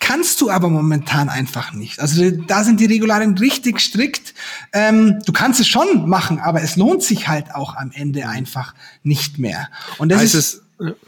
[0.00, 2.00] kannst du aber momentan einfach nicht.
[2.00, 4.34] Also da sind die Regularien richtig strikt.
[4.72, 8.74] Ähm, du kannst es schon machen, aber es lohnt sich halt auch am Ende einfach
[9.02, 9.68] nicht mehr.
[9.98, 10.62] Und das heißt ist, es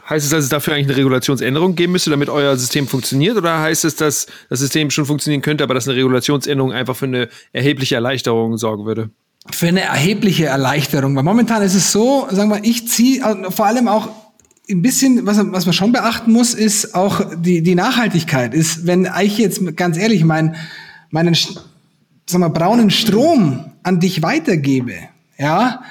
[0.09, 3.37] Heißt es, dass es dafür eigentlich eine Regulationsänderung geben müsste, damit euer System funktioniert?
[3.37, 7.07] Oder heißt es, dass das System schon funktionieren könnte, aber dass eine Regulationsänderung einfach für
[7.07, 9.11] eine erhebliche Erleichterung sorgen würde?
[9.51, 11.15] Für eine erhebliche Erleichterung.
[11.15, 14.09] Weil momentan ist es so, sagen wir, ich ziehe also vor allem auch
[14.69, 18.55] ein bisschen, was, was man schon beachten muss, ist auch die, die Nachhaltigkeit.
[18.55, 20.57] Ist, wenn ich jetzt ganz ehrlich mein,
[21.11, 24.95] meinen sagen wir, braunen Strom an dich weitergebe,
[25.39, 25.83] ja,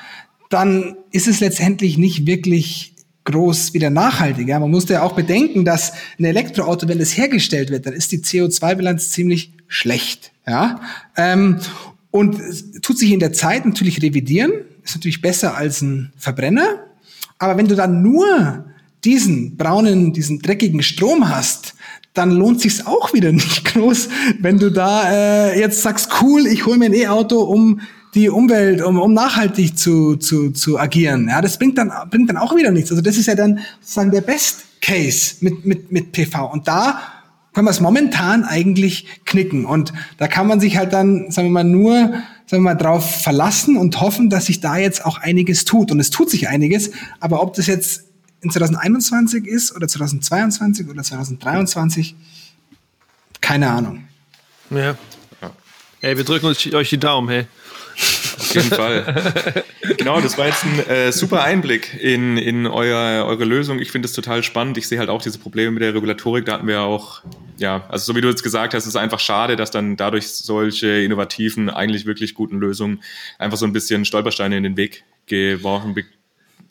[0.49, 2.95] dann ist es letztendlich nicht wirklich
[3.25, 4.47] groß wieder nachhaltig.
[4.47, 4.59] Ja.
[4.59, 8.19] Man muss ja auch bedenken, dass ein Elektroauto, wenn es hergestellt wird, dann ist die
[8.19, 10.31] CO2-Bilanz ziemlich schlecht.
[10.47, 10.81] Ja.
[11.15, 11.59] Ähm,
[12.11, 12.39] und
[12.81, 14.51] tut sich in der Zeit natürlich revidieren,
[14.83, 16.85] ist natürlich besser als ein Verbrenner.
[17.37, 18.65] Aber wenn du dann nur
[19.03, 21.75] diesen braunen, diesen dreckigen Strom hast,
[22.13, 24.09] dann lohnt sich's auch wieder nicht groß,
[24.39, 27.81] wenn du da äh, jetzt sagst, cool, ich hole mir ein E-Auto, um
[28.15, 31.27] die Umwelt, um, um nachhaltig zu, zu, zu agieren.
[31.29, 32.91] Ja, das bringt dann, bringt dann auch wieder nichts.
[32.91, 36.51] Also das ist ja dann sozusagen der Best Case mit, mit, mit PV.
[36.51, 37.01] Und da
[37.53, 39.65] können wir es momentan eigentlich knicken.
[39.65, 43.21] Und da kann man sich halt dann, sagen wir mal, nur, sagen wir mal, drauf
[43.21, 45.91] verlassen und hoffen, dass sich da jetzt auch einiges tut.
[45.91, 46.91] Und es tut sich einiges.
[47.19, 48.05] Aber ob das jetzt
[48.41, 52.15] in 2021 ist oder 2022 oder 2023,
[53.41, 54.03] keine Ahnung.
[54.71, 54.95] Ja.
[56.01, 57.45] Ey, wir drücken euch die Daumen, hey.
[58.39, 59.63] Auf jeden Fall.
[59.97, 63.79] genau, das war jetzt ein äh, super Einblick in, in euer, eure Lösung.
[63.79, 64.77] Ich finde es total spannend.
[64.77, 66.45] Ich sehe halt auch diese Probleme mit der Regulatorik.
[66.45, 67.21] Da hatten wir auch,
[67.57, 70.87] ja, also so wie du jetzt gesagt hast, ist einfach schade, dass dann dadurch solche
[70.87, 73.03] innovativen, eigentlich wirklich guten Lösungen
[73.37, 75.95] einfach so ein bisschen Stolpersteine in den Weg geworfen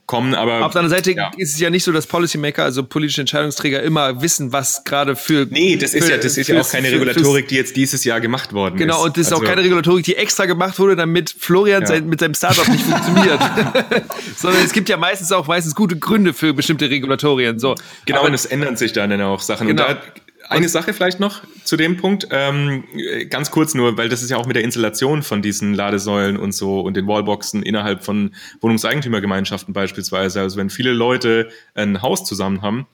[0.09, 0.35] kommen.
[0.35, 1.31] Aber auf der anderen Seite ja.
[1.37, 5.47] ist es ja nicht so, dass Policymaker, also politische Entscheidungsträger, immer wissen, was gerade für.
[5.49, 8.21] Nee, das ist für, ja, das ist ja auch keine Regulatorik, die jetzt dieses Jahr
[8.21, 8.97] gemacht worden genau, ist.
[8.97, 11.87] Genau, und das ist also, auch keine Regulatorik, die extra gemacht wurde, damit Florian ja.
[11.87, 13.39] sein, mit seinem Startup nicht funktioniert.
[14.37, 17.59] Sondern es gibt ja meistens auch meistens gute Gründe für bestimmte Regulatorien.
[17.59, 17.77] So.
[18.07, 19.69] Genau, aber, und es ändern sich dann auch Sachen.
[19.69, 19.87] Genau.
[19.87, 20.03] Und da
[20.49, 22.85] eine Sache vielleicht noch zu dem Punkt, ähm,
[23.31, 26.53] ganz kurz nur, weil das ist ja auch mit der Installation von diesen Ladesäulen und
[26.53, 30.41] so und den Wallboxen innerhalb von Wohnungseigentümergemeinschaften beispielsweise.
[30.41, 32.87] Also wenn viele Leute ein Haus zusammen haben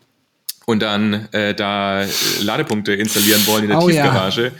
[0.66, 2.04] und dann äh, da
[2.40, 4.44] Ladepunkte installieren wollen in der oh, Tiefgarage.
[4.44, 4.50] Ja.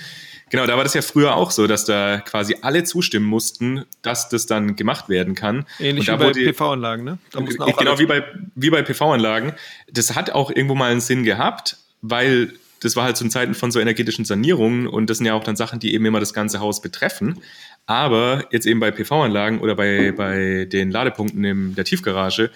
[0.51, 4.29] Genau, da war das ja früher auch so, dass da quasi alle zustimmen mussten, dass
[4.29, 5.67] das dann gemacht werden kann.
[5.81, 7.19] Ähnlich wie bei PV-Anlagen, ne?
[7.33, 8.23] genau, wie bei,
[8.55, 9.55] wie bei PV-Anlagen.
[9.91, 12.53] Das hat auch irgendwo mal einen Sinn gehabt, weil
[12.85, 15.57] das war halt zu Zeiten von so energetischen Sanierungen und das sind ja auch dann
[15.57, 17.41] Sachen, die eben immer das ganze Haus betreffen.
[17.87, 22.51] Aber jetzt eben bei PV-Anlagen oder bei, bei den Ladepunkten in der Tiefgarage,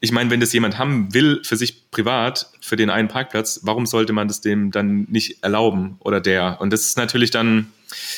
[0.00, 3.86] ich meine, wenn das jemand haben will für sich privat, für den einen Parkplatz, warum
[3.86, 6.60] sollte man das dem dann nicht erlauben oder der?
[6.60, 7.68] Und das ist natürlich dann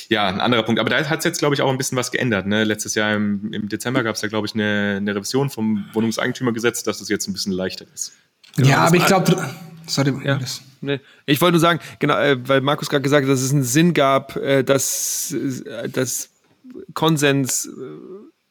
[0.08, 0.80] ja ein anderer Punkt.
[0.80, 2.46] Aber da hat es jetzt, glaube ich, auch ein bisschen was geändert.
[2.46, 2.64] Ne?
[2.64, 6.82] Letztes Jahr im, im Dezember gab es ja, glaube ich, eine, eine Revision vom Wohnungseigentümergesetz,
[6.82, 8.12] dass das jetzt ein bisschen leichter ist.
[8.56, 9.54] Genau, ja, aber ich glaube,
[9.86, 10.40] sorry, ja.
[10.80, 11.00] Nee.
[11.26, 13.94] Ich wollte nur sagen, genau, äh, weil Markus gerade gesagt hat, dass es einen Sinn
[13.94, 16.30] gab, äh, dass, äh, dass
[16.94, 17.68] Konsens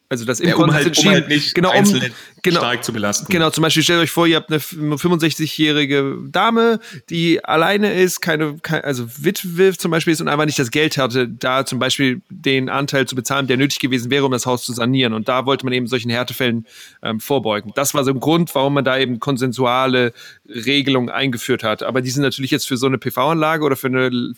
[0.09, 2.01] also das um, halt, um halt nicht genau, um,
[2.41, 3.25] genau, stark zu belasten.
[3.29, 6.79] Genau, zum Beispiel stellt euch vor, ihr habt eine 65-jährige Dame,
[7.09, 10.97] die alleine ist, keine, keine, also Witwe zum Beispiel ist und einfach nicht das Geld
[10.97, 14.63] hatte, da zum Beispiel den Anteil zu bezahlen, der nötig gewesen wäre, um das Haus
[14.63, 15.13] zu sanieren.
[15.13, 16.65] Und da wollte man eben solchen Härtefällen
[17.03, 17.73] ähm, vorbeugen.
[17.75, 20.13] Das war so ein Grund, warum man da eben konsensuale
[20.47, 21.83] Regelungen eingeführt hat.
[21.83, 24.33] Aber die sind natürlich jetzt für so eine PV-Anlage oder für eine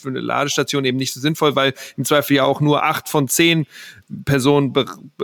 [0.00, 3.28] für eine Ladestation eben nicht so sinnvoll, weil im Zweifel ja auch nur acht von
[3.28, 3.66] zehn
[4.24, 4.72] Personen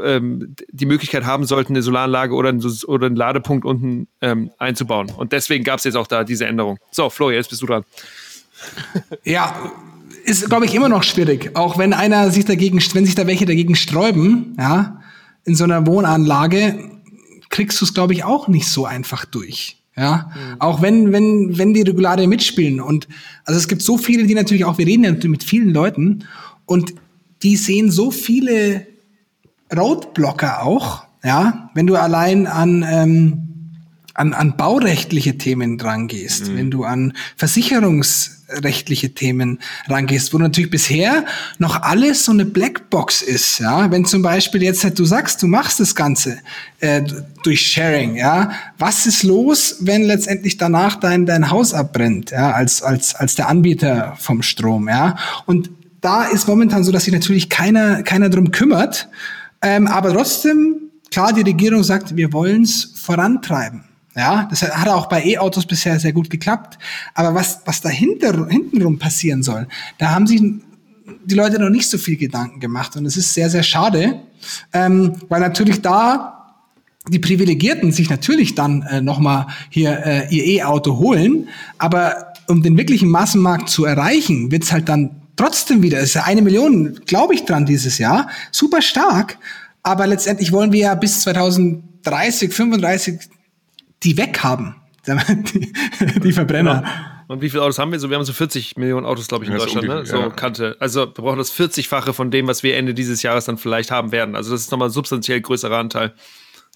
[0.02, 5.10] ähm, die Möglichkeit haben sollten, eine Solaranlage oder, ein, oder einen Ladepunkt unten ähm, einzubauen.
[5.10, 6.78] Und deswegen gab es jetzt auch da diese Änderung.
[6.90, 7.84] So, Florian, jetzt bist du dran.
[9.24, 9.72] Ja,
[10.24, 11.50] ist, glaube ich, immer noch schwierig.
[11.54, 15.00] Auch wenn einer sich dagegen, wenn sich da welche dagegen sträuben, ja,
[15.44, 16.90] in so einer Wohnanlage,
[17.48, 19.76] kriegst du es, glaube ich, auch nicht so einfach durch.
[19.96, 20.60] Ja, mhm.
[20.60, 22.80] auch wenn, wenn, wenn die Regularien mitspielen.
[22.80, 23.08] Und
[23.44, 26.24] also es gibt so viele, die natürlich auch, wir reden ja mit vielen Leuten
[26.66, 26.94] und
[27.42, 28.86] die sehen so viele
[29.74, 33.45] Roadblocker auch, ja, wenn du allein an, ähm,
[34.16, 36.56] an, an baurechtliche Themen drangehst, mhm.
[36.56, 39.58] wenn du an Versicherungs rechtliche Themen
[39.88, 41.26] rangehst, wo natürlich bisher
[41.58, 45.48] noch alles so eine Blackbox ist, ja, wenn zum Beispiel jetzt halt du sagst, du
[45.48, 46.38] machst das Ganze
[46.80, 47.02] äh,
[47.42, 52.82] durch Sharing, ja, was ist los, wenn letztendlich danach dein dein Haus abbrennt, ja, als
[52.82, 57.48] als als der Anbieter vom Strom, ja, und da ist momentan so, dass sich natürlich
[57.48, 59.08] keiner keiner drum kümmert,
[59.60, 60.76] ähm, aber trotzdem
[61.10, 63.85] klar, die Regierung sagt, wir wollen es vorantreiben.
[64.16, 66.78] Ja, das hat auch bei E-Autos bisher sehr gut geklappt.
[67.14, 70.40] Aber was, was dahinter, hintenrum passieren soll, da haben sich
[71.24, 72.96] die Leute noch nicht so viel Gedanken gemacht.
[72.96, 74.20] Und es ist sehr, sehr schade,
[74.72, 76.32] ähm, weil natürlich da
[77.08, 81.48] die Privilegierten sich natürlich dann äh, nochmal hier äh, ihr E-Auto holen,
[81.78, 86.24] aber um den wirklichen Massenmarkt zu erreichen, wird's halt dann trotzdem wieder, es ist ja
[86.24, 89.38] eine Million, glaube ich dran dieses Jahr, super stark,
[89.82, 93.20] aber letztendlich wollen wir ja bis 2030, 35
[94.02, 94.76] die weghaben,
[95.06, 95.72] die,
[96.20, 96.82] die Verbrenner.
[96.84, 97.16] Ja.
[97.28, 97.98] Und wie viele Autos haben wir?
[97.98, 100.06] So, wir haben so 40 Millionen Autos, glaube ich, in Deutschland, ne?
[100.06, 100.30] So ja.
[100.30, 100.76] Kante.
[100.78, 104.12] Also wir brauchen das 40-fache von dem, was wir Ende dieses Jahres dann vielleicht haben
[104.12, 104.36] werden.
[104.36, 106.14] Also das ist nochmal ein substanziell größerer Anteil.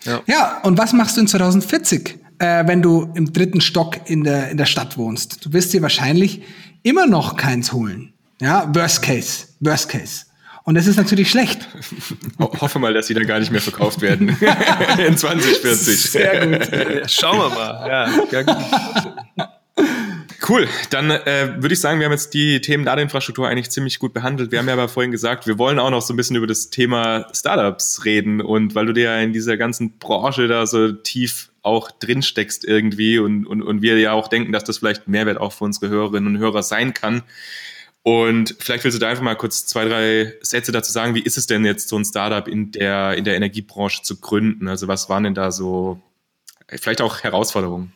[0.04, 0.22] Ja.
[0.26, 4.50] ja, und was machst du in 2040, äh, wenn du im dritten Stock in der,
[4.50, 5.44] in der Stadt wohnst?
[5.44, 6.42] Du wirst dir wahrscheinlich
[6.82, 8.14] immer noch keins holen.
[8.40, 10.24] Ja, worst case, worst case.
[10.70, 11.66] Und das ist natürlich schlecht.
[12.38, 14.28] Hoffe mal, dass sie dann gar nicht mehr verkauft werden.
[15.04, 16.00] in 2040.
[16.00, 17.10] Sehr gut.
[17.10, 17.88] Schauen wir mal.
[17.88, 19.52] Ja, ja
[20.48, 24.14] Cool, dann äh, würde ich sagen, wir haben jetzt die Themen Ladeinfrastruktur eigentlich ziemlich gut
[24.14, 24.52] behandelt.
[24.52, 26.70] Wir haben ja aber vorhin gesagt, wir wollen auch noch so ein bisschen über das
[26.70, 31.50] Thema Startups reden und weil du dir ja in dieser ganzen Branche da so tief
[31.62, 35.38] auch drin steckst irgendwie und, und, und wir ja auch denken, dass das vielleicht Mehrwert
[35.40, 37.24] auch für unsere Hörerinnen und Hörer sein kann.
[38.02, 41.36] Und vielleicht willst du da einfach mal kurz zwei, drei Sätze dazu sagen, wie ist
[41.36, 44.68] es denn jetzt so ein Startup in der, in der Energiebranche zu gründen?
[44.68, 46.00] Also was waren denn da so
[46.68, 47.92] vielleicht auch Herausforderungen?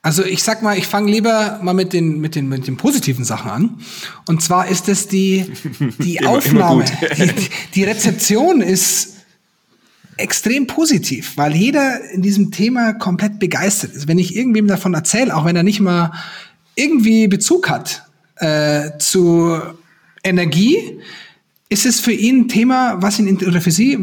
[0.00, 3.24] Also ich sag mal, ich fange lieber mal mit den, mit, den, mit den positiven
[3.24, 3.80] Sachen an.
[4.26, 5.52] Und zwar ist es die,
[5.98, 6.84] die immer, Aufnahme.
[7.16, 9.16] Immer die, die Rezeption ist
[10.16, 14.06] extrem positiv, weil jeder in diesem Thema komplett begeistert ist.
[14.06, 16.12] Wenn ich irgendwem davon erzähle, auch wenn er nicht mal
[16.76, 18.04] irgendwie Bezug hat
[18.36, 19.60] äh, zu
[20.24, 21.00] Energie,
[21.68, 23.98] ist es für ihn ein Thema, was ihn oder für sie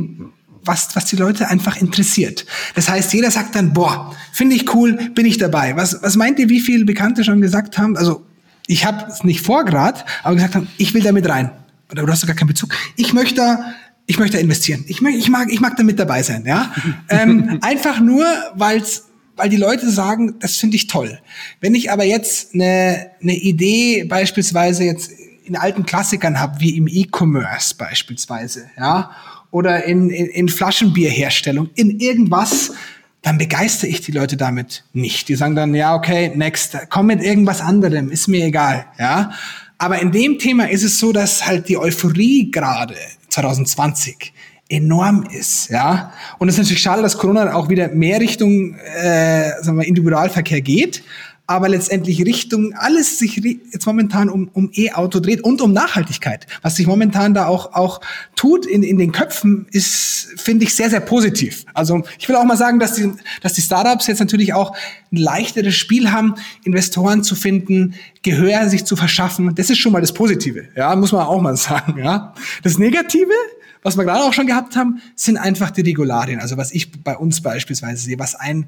[0.64, 2.46] was, was die Leute einfach interessiert.
[2.76, 5.76] Das heißt, jeder sagt dann, boah, finde ich cool, bin ich dabei.
[5.76, 7.98] Was, was meint ihr, wie viele Bekannte schon gesagt haben?
[7.98, 8.26] Also,
[8.68, 11.52] ich habe es nicht vor grad, aber gesagt haben, ich will damit rein.
[11.92, 12.76] Oder du hast gar keinen Bezug.
[12.98, 13.60] Ich möchte
[14.06, 14.86] ich möchte investieren.
[14.88, 16.74] Ich, ich mag, ich mag da mit dabei sein, ja.
[17.10, 18.26] ähm, einfach nur,
[18.56, 19.06] weil's,
[19.40, 21.20] weil die Leute sagen, das finde ich toll.
[21.62, 25.12] Wenn ich aber jetzt eine, eine Idee beispielsweise jetzt
[25.46, 29.12] in alten Klassikern habe, wie im E-Commerce beispielsweise, ja,
[29.52, 32.74] oder in, in, in Flaschenbierherstellung, in irgendwas,
[33.22, 35.28] dann begeistere ich die Leute damit nicht.
[35.30, 39.32] Die sagen dann, ja, okay, next, komm mit irgendwas anderem, ist mir egal, ja.
[39.78, 42.96] Aber in dem Thema ist es so, dass halt die Euphorie gerade
[43.30, 44.34] 2020
[44.70, 46.14] enorm ist, ja.
[46.38, 50.62] Und es ist natürlich schade, dass Corona auch wieder mehr Richtung äh, sagen wir, Individualverkehr
[50.62, 51.04] geht
[51.50, 56.46] aber letztendlich Richtung alles sich jetzt momentan um, um E-Auto dreht und um Nachhaltigkeit.
[56.62, 58.02] Was sich momentan da auch, auch
[58.36, 61.66] tut in, in den Köpfen, ist, finde ich, sehr, sehr positiv.
[61.74, 63.12] Also ich will auch mal sagen, dass die,
[63.42, 64.78] dass die Startups jetzt natürlich auch
[65.12, 69.56] ein leichteres Spiel haben, Investoren zu finden, Gehör sich zu verschaffen.
[69.56, 70.68] Das ist schon mal das Positive.
[70.76, 71.98] Ja, muss man auch mal sagen.
[71.98, 73.34] Ja, das Negative,
[73.82, 76.40] was wir gerade auch schon gehabt haben, sind einfach die Regularien.
[76.40, 78.68] Also was ich bei uns beispielsweise sehe, was einen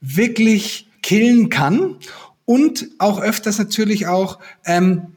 [0.00, 1.96] wirklich killen kann
[2.44, 5.08] und auch öfters natürlich auch, ähm,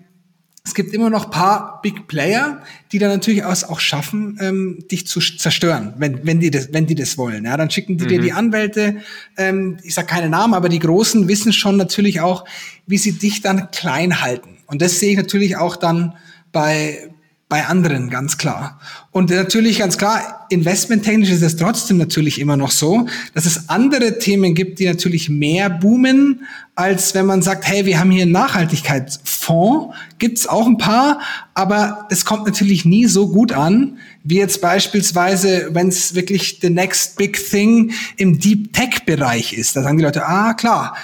[0.66, 5.20] es gibt immer noch paar Big Player, die dann natürlich auch schaffen, ähm, dich zu
[5.20, 7.46] zerstören, wenn, wenn, die das, wenn die das wollen.
[7.46, 8.10] Ja, dann schicken die mhm.
[8.10, 8.98] dir die Anwälte,
[9.38, 12.46] ähm, ich sage keine Namen, aber die Großen wissen schon natürlich auch,
[12.88, 14.58] wie sie dich dann klein halten.
[14.66, 16.16] Und das sehe ich natürlich auch dann
[16.52, 17.12] bei,
[17.48, 18.80] bei anderen, ganz klar.
[19.12, 24.18] Und natürlich ganz klar, investmenttechnisch ist es trotzdem natürlich immer noch so, dass es andere
[24.18, 26.42] Themen gibt, die natürlich mehr boomen,
[26.74, 31.20] als wenn man sagt, hey, wir haben hier einen Nachhaltigkeitsfonds, gibt's auch ein paar,
[31.54, 36.72] aber es kommt natürlich nie so gut an, wie jetzt beispielsweise, wenn es wirklich the
[36.72, 39.76] next big thing im Deep Tech Bereich ist.
[39.76, 40.96] Da sagen die Leute, ah klar,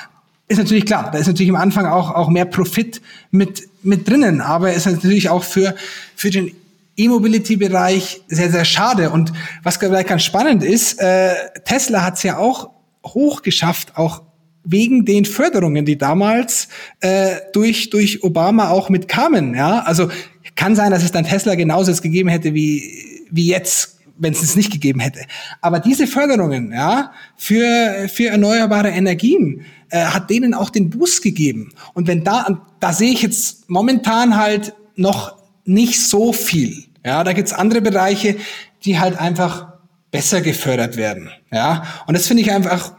[0.51, 4.41] ist natürlich klar, da ist natürlich am Anfang auch, auch mehr Profit mit, mit drinnen,
[4.41, 5.75] aber ist natürlich auch für,
[6.15, 6.51] für den
[6.97, 9.11] E-Mobility-Bereich sehr, sehr schade.
[9.11, 9.31] Und
[9.63, 11.33] was vielleicht ganz spannend ist, äh,
[11.63, 12.69] Tesla hat es ja auch
[13.05, 14.23] hoch geschafft, auch
[14.63, 16.67] wegen den Förderungen, die damals
[16.99, 19.55] äh, durch, durch Obama auch mit kamen.
[19.55, 19.79] Ja?
[19.79, 20.09] Also
[20.55, 24.41] kann sein, dass es dann Tesla genauso jetzt gegeben hätte wie, wie jetzt wenn es
[24.41, 25.21] es nicht gegeben hätte.
[25.61, 31.73] Aber diese Förderungen ja, für, für erneuerbare Energien äh, hat denen auch den Boost gegeben.
[31.93, 36.85] Und wenn da, da sehe ich jetzt momentan halt noch nicht so viel.
[37.05, 38.37] Ja, da gibt's andere Bereiche,
[38.85, 39.73] die halt einfach
[40.11, 41.29] besser gefördert werden.
[41.51, 42.93] Ja, und das finde ich einfach,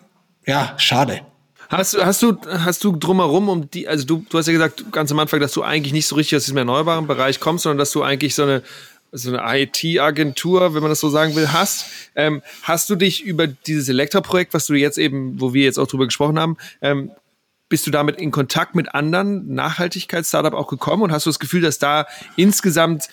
[0.47, 1.21] ja, schade.
[1.69, 4.93] Hast du, hast du, hast du drumherum um die, also du, du hast ja gesagt
[4.93, 7.79] ganz am Anfang, dass du eigentlich nicht so richtig aus diesem erneuerbaren Bereich kommst, sondern
[7.79, 8.63] dass du eigentlich so eine,
[9.13, 11.87] so eine IT-Agentur, wenn man das so sagen will, hast.
[12.17, 15.87] Ähm, hast du dich über dieses Elektroprojekt, was du jetzt eben, wo wir jetzt auch
[15.87, 17.11] drüber gesprochen haben, ähm,
[17.69, 21.63] bist du damit in Kontakt mit anderen Nachhaltigkeits-Startup auch gekommen und hast du das Gefühl,
[21.63, 22.07] dass da
[22.37, 23.09] insgesamt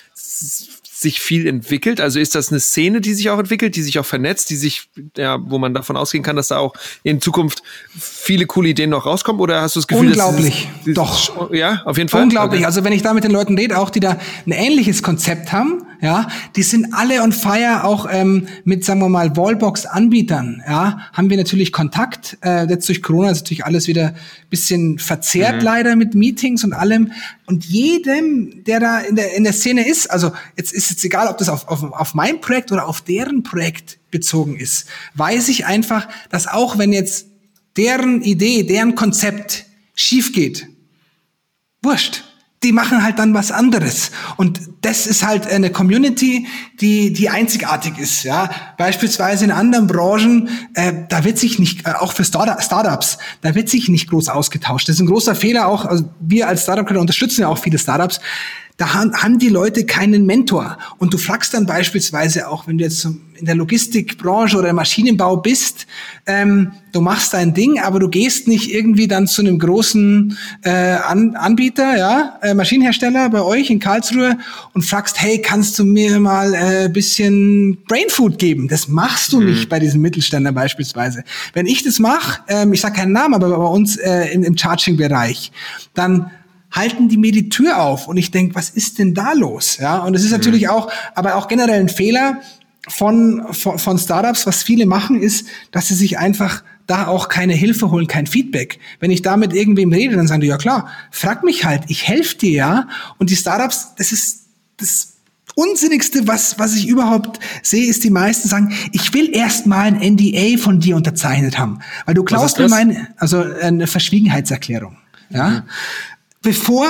[1.00, 2.02] sich viel entwickelt?
[2.02, 4.90] Also ist das eine Szene, die sich auch entwickelt, die sich auch vernetzt, die sich,
[5.16, 6.74] ja, wo man davon ausgehen kann, dass da auch
[7.04, 7.64] in Zukunft
[7.98, 9.40] viele coole Ideen noch rauskommen?
[9.40, 10.68] Oder hast du das Gefühl, Unglaublich.
[10.86, 11.54] Dass Doch.
[11.54, 12.24] Ja, auf jeden Fall.
[12.24, 12.60] Unglaublich.
[12.60, 12.66] Okay.
[12.66, 15.84] Also wenn ich da mit den Leuten rede, auch die da ein ähnliches Konzept haben,
[16.02, 21.30] ja, die sind alle on fire, auch ähm, mit, sagen wir mal, Wallbox-Anbietern, ja, haben
[21.30, 22.38] wir natürlich Kontakt.
[22.42, 24.14] Äh, jetzt durch Corona ist natürlich alles wieder
[24.50, 25.64] bisschen verzerrt mhm.
[25.64, 27.12] leider mit Meetings und allem.
[27.48, 31.28] Und jedem, der da in der, in der Szene ist, also jetzt ist es egal,
[31.28, 35.66] ob das auf, auf, auf mein Projekt oder auf deren Projekt bezogen ist, weiß ich
[35.66, 37.28] einfach, dass auch wenn jetzt
[37.76, 40.68] deren Idee, deren Konzept schief geht,
[41.82, 42.24] wurscht
[42.64, 44.12] die machen halt dann was anderes.
[44.36, 46.48] Und das ist halt eine Community,
[46.82, 48.24] die, die einzigartig ist.
[48.24, 53.18] Ja, beispielsweise in anderen Branchen, äh, da wird sich nicht, äh, auch für Start Startups,
[53.42, 54.90] da wird sich nicht groß ausgetauscht.
[54.90, 55.86] Das ist ein großer Fehler auch.
[55.86, 58.20] Also wir als Startup unterstützen ja auch viele Startups
[58.80, 60.78] da haben die Leute keinen Mentor.
[61.00, 63.06] Und du fragst dann beispielsweise auch, wenn du jetzt
[63.40, 65.88] in der Logistikbranche oder im Maschinenbau bist,
[66.26, 70.70] ähm, du machst dein Ding, aber du gehst nicht irgendwie dann zu einem großen äh,
[70.70, 74.38] An Anbieter, ja, äh, Maschinenhersteller bei euch in Karlsruhe
[74.74, 78.68] und fragst, hey, kannst du mir mal äh, bisschen Brainfood geben?
[78.68, 79.48] Das machst du mhm.
[79.48, 81.24] nicht bei diesen Mittelständern beispielsweise.
[81.54, 84.58] Wenn ich das mache, ähm, ich sage keinen Namen, aber bei uns äh, im, im
[84.58, 85.52] Charging-Bereich,
[85.94, 86.32] dann
[86.72, 89.78] halten die mir die Tür auf und ich denke, was ist denn da los?
[89.78, 90.38] Ja, und es ist mhm.
[90.38, 92.42] natürlich auch, aber auch generell ein Fehler
[92.88, 97.54] von, von, von Startups, was viele machen, ist, dass sie sich einfach da auch keine
[97.54, 98.80] Hilfe holen, kein Feedback.
[99.00, 102.08] Wenn ich da mit irgendwem rede, dann sagen die, ja klar, frag mich halt, ich
[102.08, 102.88] helfe dir ja.
[103.18, 104.46] Und die Startups, das ist
[104.78, 105.14] das
[105.56, 110.16] Unsinnigste, was, was ich überhaupt sehe, ist, die meisten sagen, ich will erst mal ein
[110.16, 111.80] NDA von dir unterzeichnet haben.
[112.06, 114.98] Weil du klaust mir meine, also eine Verschwiegenheitserklärung.
[115.30, 115.50] Ja.
[115.50, 115.64] Mhm
[116.42, 116.88] bevor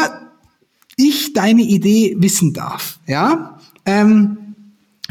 [0.95, 4.48] ich deine Idee wissen darf, ja, ähm,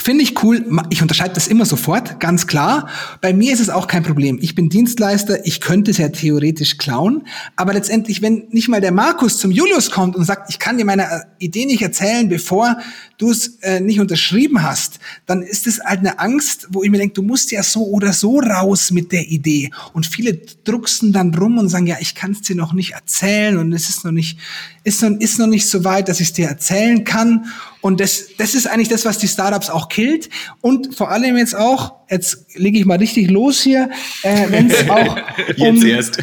[0.01, 0.65] Finde ich cool.
[0.91, 2.89] Ich unterscheide das immer sofort, ganz klar.
[3.21, 4.39] Bei mir ist es auch kein Problem.
[4.41, 7.27] Ich bin Dienstleister, ich könnte es ja theoretisch klauen.
[7.57, 10.85] Aber letztendlich, wenn nicht mal der Markus zum Julius kommt und sagt, ich kann dir
[10.85, 12.79] meine Idee nicht erzählen, bevor
[13.19, 16.99] du es äh, nicht unterschrieben hast, dann ist es halt eine Angst, wo ich mir
[16.99, 19.71] denke, du musst ja so oder so raus mit der Idee.
[19.93, 23.57] Und viele drucksen dann rum und sagen, ja, ich kann es dir noch nicht erzählen
[23.59, 24.39] und es ist noch nicht,
[24.85, 27.47] ist noch, ist noch nicht so weit, dass ich es dir erzählen kann.
[27.89, 30.28] Und das, das ist eigentlich das, was die Startups auch killt.
[30.61, 33.89] Und vor allem jetzt auch, jetzt lege ich mal richtig los hier,
[34.24, 35.16] äh, wenn es auch
[35.57, 36.20] um, jetzt erst.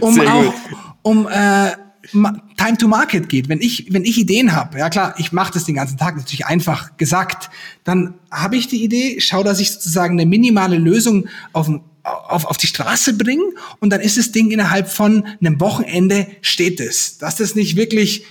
[0.00, 0.54] um auch
[1.02, 1.70] um äh,
[2.56, 3.48] Time to Market geht.
[3.48, 6.46] Wenn ich wenn ich Ideen habe, ja klar, ich mache das den ganzen Tag natürlich
[6.46, 7.48] einfach gesagt,
[7.84, 11.70] dann habe ich die Idee, schau, dass ich sozusagen eine minimale Lösung auf
[12.02, 13.44] auf, auf die Straße bringe
[13.78, 17.18] und dann ist das Ding innerhalb von einem Wochenende steht es.
[17.18, 18.24] Dass das nicht wirklich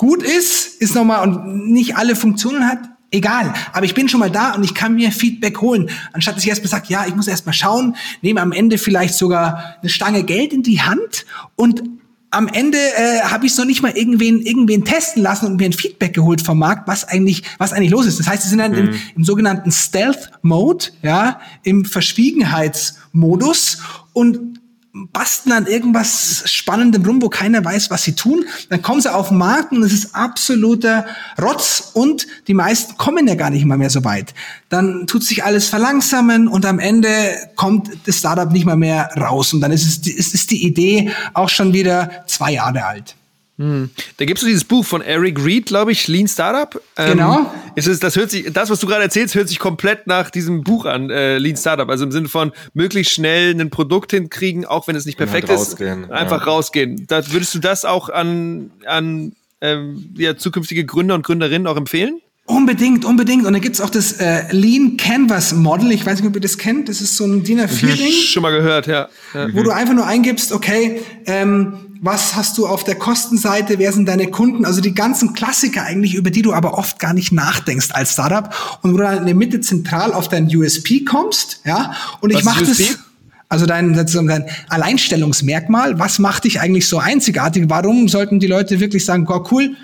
[0.00, 2.78] gut ist, ist nochmal und nicht alle Funktionen hat,
[3.10, 3.52] egal.
[3.74, 5.90] Aber ich bin schon mal da und ich kann mir Feedback holen.
[6.14, 9.76] Anstatt dass ich erstmal sage, ja, ich muss erstmal schauen, nehme am Ende vielleicht sogar
[9.82, 11.82] eine Stange Geld in die Hand und
[12.30, 15.66] am Ende äh, habe ich es noch nicht mal irgendwen irgendwen testen lassen und mir
[15.66, 18.18] ein Feedback geholt vom Markt, was eigentlich was eigentlich los ist.
[18.18, 18.78] Das heißt, sie sind dann mhm.
[18.78, 23.82] im, im sogenannten Stealth Mode, ja, im Verschwiegenheitsmodus
[24.14, 24.59] und
[24.92, 28.44] basteln an irgendwas Spannendem rum, wo keiner weiß, was sie tun.
[28.70, 31.06] Dann kommen sie auf den Markt und es ist absoluter
[31.40, 34.34] Rotz und die meisten kommen ja gar nicht mal mehr so weit.
[34.68, 37.08] Dann tut sich alles verlangsamen und am Ende
[37.54, 41.10] kommt das Startup nicht mal mehr raus und dann ist es, ist, ist die Idee
[41.34, 43.14] auch schon wieder zwei Jahre alt.
[43.60, 43.90] Hm.
[44.16, 46.80] Da gibt es dieses Buch von Eric Reed, glaube ich, Lean Startup.
[46.96, 47.52] Ähm, genau.
[47.74, 50.64] Ist es, das, hört sich, das, was du gerade erzählst, hört sich komplett nach diesem
[50.64, 51.86] Buch an, äh, Lean Startup.
[51.90, 55.60] Also im Sinne von möglichst schnell ein Produkt hinkriegen, auch wenn es nicht perfekt halt
[55.60, 55.78] ist.
[55.82, 56.44] Einfach ja.
[56.46, 57.04] rausgehen.
[57.06, 62.18] Da, würdest du das auch an, an ähm, ja, zukünftige Gründer und Gründerinnen auch empfehlen?
[62.46, 63.44] Unbedingt, unbedingt.
[63.44, 65.92] Und da gibt's auch das äh, Lean Canvas Model.
[65.92, 66.88] Ich weiß nicht, ob ihr das kennt.
[66.88, 68.10] Das ist so ein DIN A4-Ding.
[68.10, 69.10] Schon mal gehört, ja.
[69.34, 69.48] ja.
[69.52, 74.08] Wo du einfach nur eingibst, okay, ähm, was hast du auf der Kostenseite, wer sind
[74.08, 77.90] deine Kunden, also die ganzen Klassiker eigentlich, über die du aber oft gar nicht nachdenkst
[77.92, 78.54] als Startup.
[78.82, 82.42] Und wo du dann in der Mitte zentral auf dein USP kommst, ja, und ich
[82.42, 82.80] mache das,
[83.50, 89.04] also dein, dein Alleinstellungsmerkmal, was macht dich eigentlich so einzigartig, warum sollten die Leute wirklich
[89.04, 89.76] sagen, oh, cool,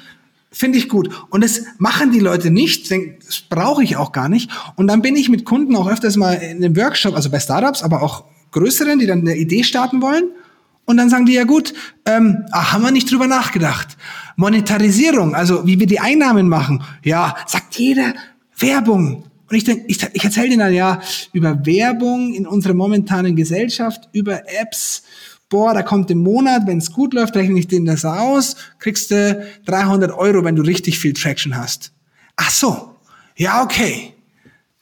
[0.50, 1.10] finde ich gut.
[1.28, 4.50] Und das machen die Leute nicht, das brauche ich auch gar nicht.
[4.76, 7.82] Und dann bin ich mit Kunden auch öfters mal in einem Workshop, also bei Startups,
[7.82, 10.30] aber auch größeren, die dann eine Idee starten wollen.
[10.86, 11.74] Und dann sagen die ja gut,
[12.06, 13.96] ähm, ach, haben wir nicht drüber nachgedacht.
[14.36, 16.82] Monetarisierung, also wie wir die Einnahmen machen.
[17.02, 18.14] Ja, sagt jeder
[18.56, 19.24] Werbung.
[19.48, 21.00] Und ich denke, ich, ich erzähle denen dann ja
[21.32, 25.02] über Werbung in unserer momentanen Gesellschaft, über Apps.
[25.48, 29.10] boah, da kommt im Monat, wenn es gut läuft, rechne ich den das aus, kriegst
[29.10, 31.92] du 300 Euro, wenn du richtig viel Traction hast.
[32.36, 32.96] Ach so,
[33.36, 34.14] ja, okay.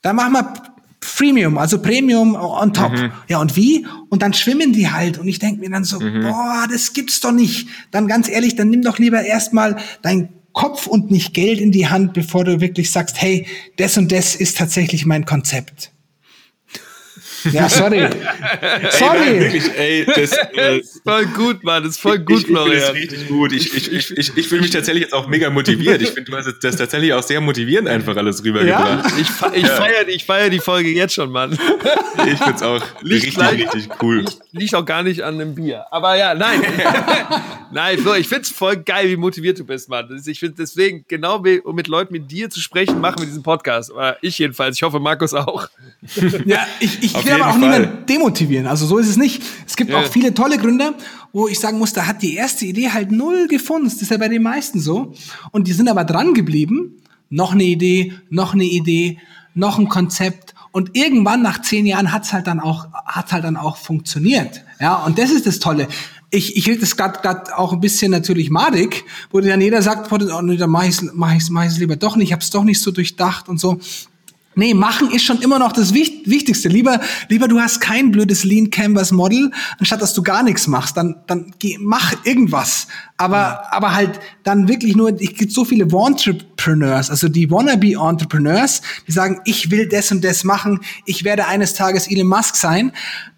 [0.00, 0.73] Dann machen wir
[1.04, 2.92] Freemium, also Premium on top.
[2.92, 3.12] Mhm.
[3.28, 3.86] Ja, und wie?
[4.08, 5.18] Und dann schwimmen die halt.
[5.18, 6.22] Und ich denke mir dann so, mhm.
[6.22, 7.68] boah, das gibt's doch nicht.
[7.90, 11.88] Dann ganz ehrlich, dann nimm doch lieber erstmal dein Kopf und nicht Geld in die
[11.88, 13.46] Hand, bevor du wirklich sagst, hey,
[13.76, 15.93] das und das ist tatsächlich mein Konzept.
[17.52, 18.08] Ja, sorry.
[18.90, 19.18] sorry.
[19.18, 21.82] Ey, wirklich, ey, das, äh, ist voll gut, Mann.
[21.82, 22.80] Das ist voll gut, ich, Florian.
[22.80, 23.52] Das ist richtig gut.
[23.52, 26.00] Ich, ich, ich, ich, ich fühle mich tatsächlich jetzt auch mega motiviert.
[26.02, 29.10] Ich finde, du hast das tatsächlich auch sehr motivierend einfach alles rübergebracht.
[29.10, 29.20] Ja?
[29.20, 29.76] Ich, ich ja.
[29.76, 31.52] feiere ich feier die Folge jetzt schon, Mann.
[31.52, 34.20] Ich finde es auch liegt richtig, gleich, richtig cool.
[34.20, 35.84] Liegt, liegt, auch gar nicht an dem Bier.
[35.90, 36.62] Aber ja, nein.
[37.72, 40.08] nein, Flo, ich finde es voll geil, wie motiviert du bist, Mann.
[40.26, 43.92] Ich finde deswegen, genau um mit Leuten mit dir zu sprechen, machen wir diesen Podcast.
[44.22, 44.76] Ich jedenfalls.
[44.76, 45.68] Ich hoffe, Markus auch.
[46.44, 48.66] Ja, ich, ich will aber auch niemanden demotivieren.
[48.66, 49.42] Also so ist es nicht.
[49.66, 49.98] Es gibt ja.
[49.98, 50.94] auch viele tolle Gründer,
[51.32, 53.88] wo ich sagen muss, da hat die erste Idee halt null gefunden.
[53.88, 55.14] Das ist ja bei den meisten so.
[55.50, 57.02] Und die sind aber dran geblieben.
[57.30, 59.18] Noch eine Idee, noch eine Idee,
[59.54, 60.54] noch ein Konzept.
[60.72, 64.62] Und irgendwann nach zehn Jahren hat's halt dann auch, hat's halt dann auch funktioniert.
[64.80, 65.88] Ja, und das ist das Tolle.
[66.30, 70.18] Ich, ich rede das gerade auch ein bisschen natürlich madig, wo dann jeder sagt, oh,
[70.18, 72.80] dann mach ich's, mach ich's, mach ich's lieber doch nicht, ich habe es doch nicht
[72.80, 73.78] so durchdacht und so.
[74.56, 76.68] Nee, machen ist schon immer noch das Wichtigste.
[76.68, 80.96] Lieber, lieber du hast kein blödes Lean Canvas Model, anstatt dass du gar nichts machst.
[80.96, 82.86] Dann, dann geh, mach irgendwas.
[83.16, 83.62] Aber, ja.
[83.70, 89.12] aber halt dann wirklich nur, ich gibt so viele Entrepreneurs, also die wannabe Entrepreneurs, die
[89.12, 92.92] sagen, ich will das und das machen, ich werde eines Tages Elon Musk sein.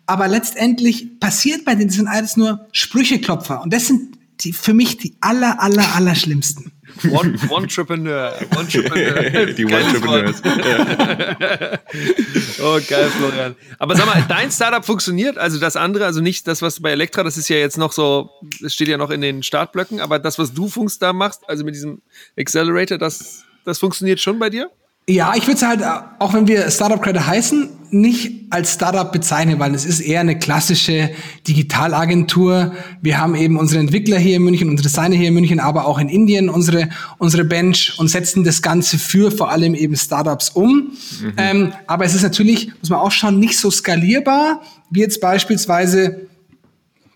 [0.07, 3.63] Aber letztendlich passiert bei denen, das sind alles nur Sprücheklopfer.
[3.63, 6.73] Und das sind die, für mich die aller, aller, aller schlimmsten.
[7.11, 8.35] One, Entrepreneur.
[8.53, 9.47] One Entrepreneur.
[9.55, 10.43] Die One Entrepreneurs.
[12.63, 13.57] oh, geil, Florian.
[13.79, 17.23] Aber sag mal, dein Startup funktioniert, also das andere, also nicht das, was bei Elektra,
[17.23, 18.31] das ist ja jetzt noch so,
[18.61, 21.65] das steht ja noch in den Startblöcken, aber das, was du Funks da machst, also
[21.65, 22.03] mit diesem
[22.39, 24.71] Accelerator, das, das funktioniert schon bei dir?
[25.09, 25.83] Ja, ich würde es halt,
[26.19, 30.37] auch wenn wir Startup Credit heißen, nicht als Startup bezeichnen, weil es ist eher eine
[30.37, 31.11] klassische
[31.47, 32.73] Digitalagentur.
[33.03, 36.01] Wir haben eben unsere Entwickler hier in München, unsere Designer hier in München, aber auch
[36.01, 36.89] in Indien unsere,
[37.19, 40.91] unsere Bench und setzen das Ganze für vor allem eben Startups um.
[41.21, 41.33] Mhm.
[41.37, 46.27] Ähm, aber es ist natürlich, muss man auch schauen, nicht so skalierbar, wie jetzt beispielsweise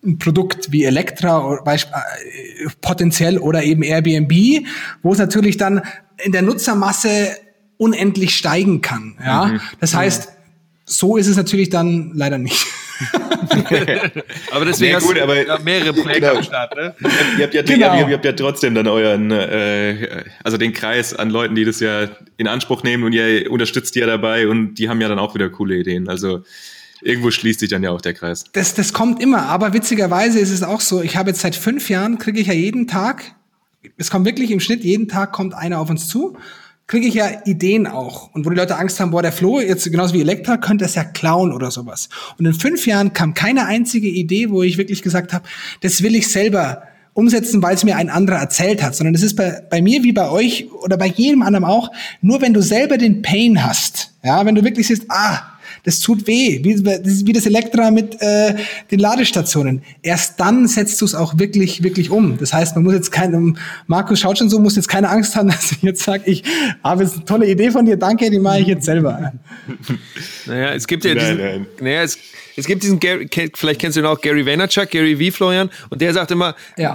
[0.05, 1.78] ein Produkt wie Elektra äh,
[2.80, 4.64] potenziell oder eben Airbnb,
[5.03, 5.82] wo es natürlich dann
[6.22, 7.36] in der Nutzermasse
[7.81, 9.16] unendlich steigen kann.
[9.24, 9.61] Ja, mhm.
[9.81, 10.28] das heißt,
[10.85, 12.66] so ist es natürlich dann leider nicht.
[14.51, 16.37] aber deswegen ja, gut, hast aber, ja mehrere Projekte genau.
[16.37, 16.95] am Start, ne?
[17.39, 17.95] Ihr habt, ja, genau.
[17.95, 21.81] ihr, ihr habt ja trotzdem dann euren, äh, also den Kreis an Leuten, die das
[21.81, 25.18] ja in Anspruch nehmen und ihr unterstützt die ja dabei und die haben ja dann
[25.18, 26.11] auch wieder coole Ideen.
[26.11, 26.43] Also
[27.01, 28.45] irgendwo schließt sich dann ja auch der Kreis.
[28.53, 31.89] Das, das kommt immer, aber witzigerweise ist es auch so, ich habe jetzt seit fünf
[31.89, 33.35] Jahren, kriege ich ja jeden Tag,
[33.97, 36.37] es kommt wirklich im Schnitt, jeden Tag kommt einer auf uns zu
[36.91, 38.34] kriege ich ja Ideen auch.
[38.34, 40.97] Und wo die Leute Angst haben, boah, der Flo, jetzt genauso wie Elektra, könnte das
[40.97, 42.09] ja klauen oder sowas.
[42.36, 45.45] Und in fünf Jahren kam keine einzige Idee, wo ich wirklich gesagt habe,
[45.82, 46.82] das will ich selber
[47.12, 50.12] umsetzen, weil es mir ein anderer erzählt hat, sondern es ist bei, bei mir wie
[50.12, 54.45] bei euch oder bei jedem anderen auch, nur wenn du selber den Pain hast, ja,
[54.45, 55.43] wenn du wirklich siehst, ah,
[55.85, 58.55] das tut weh, wie, wie das Elektra mit äh,
[58.91, 59.83] den Ladestationen.
[60.03, 62.39] Erst dann setzt du es auch wirklich, wirklich um.
[62.39, 65.49] Das heißt, man muss jetzt kein, Markus schaut schon so, muss jetzt keine Angst haben,
[65.49, 66.43] dass ich jetzt sage, ich
[66.83, 69.33] habe jetzt eine tolle Idee von dir, danke, die mache ich jetzt selber.
[70.47, 71.66] Naja, es gibt ja diesen, nein, nein.
[71.81, 72.18] Naja, es,
[72.57, 75.37] es gibt diesen, Gary, vielleicht kennst du ihn auch, Gary Vaynerchuk, Gary V.
[75.37, 76.93] Florian, und der sagt immer, ja.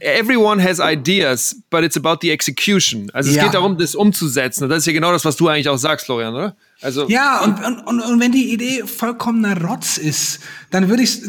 [0.00, 3.10] everyone has ideas, but it's about the execution.
[3.12, 3.44] Also es ja.
[3.44, 4.64] geht darum, das umzusetzen.
[4.64, 6.56] Und das ist ja genau das, was du eigentlich auch sagst, Florian, oder?
[6.84, 11.22] Also ja, und, und, und wenn die Idee vollkommener Rotz ist, dann würde ich,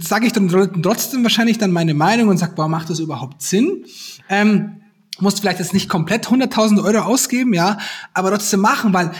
[0.00, 0.50] sage ich dann
[0.82, 3.86] trotzdem wahrscheinlich dann meine Meinung und sag, boah, macht das überhaupt Sinn?
[4.28, 4.82] Ähm,
[5.18, 7.78] musst vielleicht jetzt nicht komplett 100.000 Euro ausgeben, ja,
[8.12, 9.12] aber trotzdem machen, weil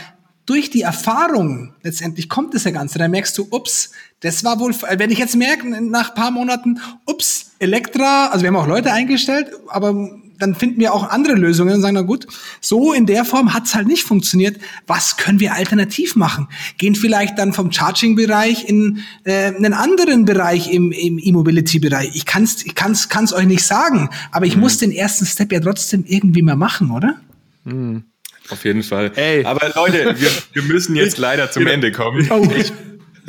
[0.44, 2.98] durch die Erfahrung letztendlich kommt es ja Ganze.
[2.98, 7.52] Da merkst du, ups, das war wohl, wenn ich jetzt merke, nach paar Monaten, ups,
[7.60, 11.80] Elektra, also wir haben auch Leute eingestellt, aber dann finden wir auch andere Lösungen und
[11.80, 12.26] sagen, na gut,
[12.60, 14.56] so in der Form hat's halt nicht funktioniert.
[14.86, 16.48] Was können wir alternativ machen?
[16.78, 22.10] Gehen vielleicht dann vom Charging-Bereich in äh, einen anderen Bereich im, im E-Mobility-Bereich.
[22.14, 24.62] Ich kann's, ich kann's, kann's euch nicht sagen, aber ich mhm.
[24.62, 27.20] muss den ersten Step ja trotzdem irgendwie mal machen, oder?
[27.64, 28.04] Mhm.
[28.50, 29.12] Auf jeden Fall.
[29.16, 29.44] Ey.
[29.44, 32.26] Aber Leute, wir, wir müssen jetzt leider zum Ende kommen.
[32.30, 32.48] Oh.
[32.54, 32.72] Ich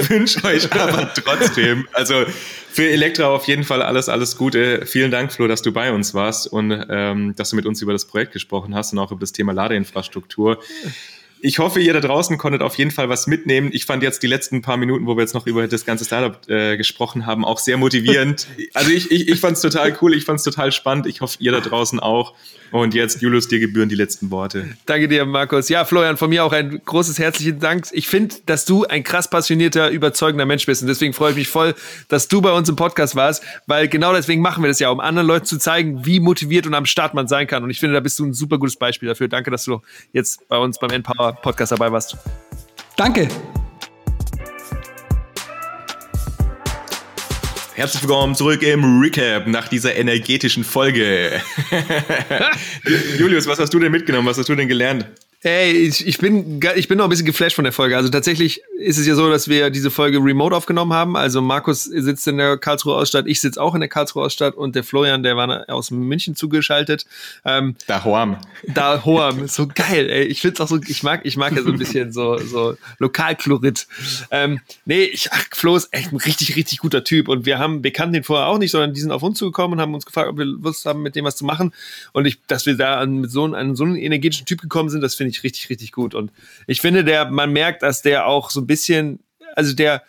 [0.09, 2.23] wünsche euch aber trotzdem, also
[2.71, 4.85] für Elektra auf jeden Fall alles, alles Gute.
[4.85, 7.93] Vielen Dank, Flo, dass du bei uns warst und ähm, dass du mit uns über
[7.93, 10.59] das Projekt gesprochen hast und auch über das Thema Ladeinfrastruktur.
[11.41, 13.69] Ich hoffe, ihr da draußen konntet auf jeden Fall was mitnehmen.
[13.73, 16.37] Ich fand jetzt die letzten paar Minuten, wo wir jetzt noch über das ganze Startup
[16.49, 18.47] äh, gesprochen haben, auch sehr motivierend.
[18.73, 21.07] Also ich, ich, ich fand es total cool, ich fand es total spannend.
[21.07, 22.33] Ich hoffe, ihr da draußen auch.
[22.71, 24.69] Und jetzt, Julius, dir gebühren die letzten Worte.
[24.85, 25.69] Danke dir, Markus.
[25.69, 27.87] Ja, Florian, von mir auch ein großes herzlichen Dank.
[27.91, 30.81] Ich finde, dass du ein krass passionierter, überzeugender Mensch bist.
[30.81, 31.73] Und deswegen freue ich mich voll,
[32.09, 34.99] dass du bei uns im Podcast warst, weil genau deswegen machen wir das ja, um
[34.99, 37.63] anderen Leuten zu zeigen, wie motiviert und am Start man sein kann.
[37.63, 39.27] Und ich finde, da bist du ein super gutes Beispiel dafür.
[39.27, 39.81] Danke, dass du
[40.13, 42.17] jetzt bei uns beim Empower Podcast dabei warst.
[42.95, 43.27] Danke.
[47.79, 51.41] Herzlich willkommen zurück im Recap nach dieser energetischen Folge.
[53.17, 54.27] Julius, was hast du denn mitgenommen?
[54.27, 55.07] Was hast du denn gelernt?
[55.41, 57.95] Ey, ich, ich, bin, ich bin noch ein bisschen geflasht von der Folge.
[57.95, 61.15] Also tatsächlich ist es ja so, dass wir diese Folge remote aufgenommen haben.
[61.15, 64.75] Also Markus sitzt in der Karlsruhe Ausstadt, ich sitze auch in der Karlsruhe Ausstadt und
[64.75, 67.05] der Florian, der war aus München zugeschaltet.
[67.45, 68.35] Ähm, da Hoam.
[68.67, 69.47] Da Hoam.
[69.47, 70.25] So geil, ey.
[70.25, 73.87] Ich find's auch so, ich mag, ich mag ja so ein bisschen so, so Lokalchlorid.
[74.31, 77.81] Ähm, nee, ich, ach, Flo ist echt ein richtig, richtig guter Typ und wir haben,
[77.81, 80.05] wir kannten den vorher auch nicht, sondern die sind auf uns zugekommen und haben uns
[80.05, 81.73] gefragt, ob wir Lust haben, mit dem was zu machen.
[82.11, 84.99] Und ich, dass wir da an, mit so, an so einen energetischen Typ gekommen sind,
[84.99, 86.15] das finde finde ich richtig, richtig gut.
[86.15, 86.31] Und
[86.67, 89.19] ich finde, der, man merkt, dass der auch so ein bisschen,
[89.55, 90.03] also der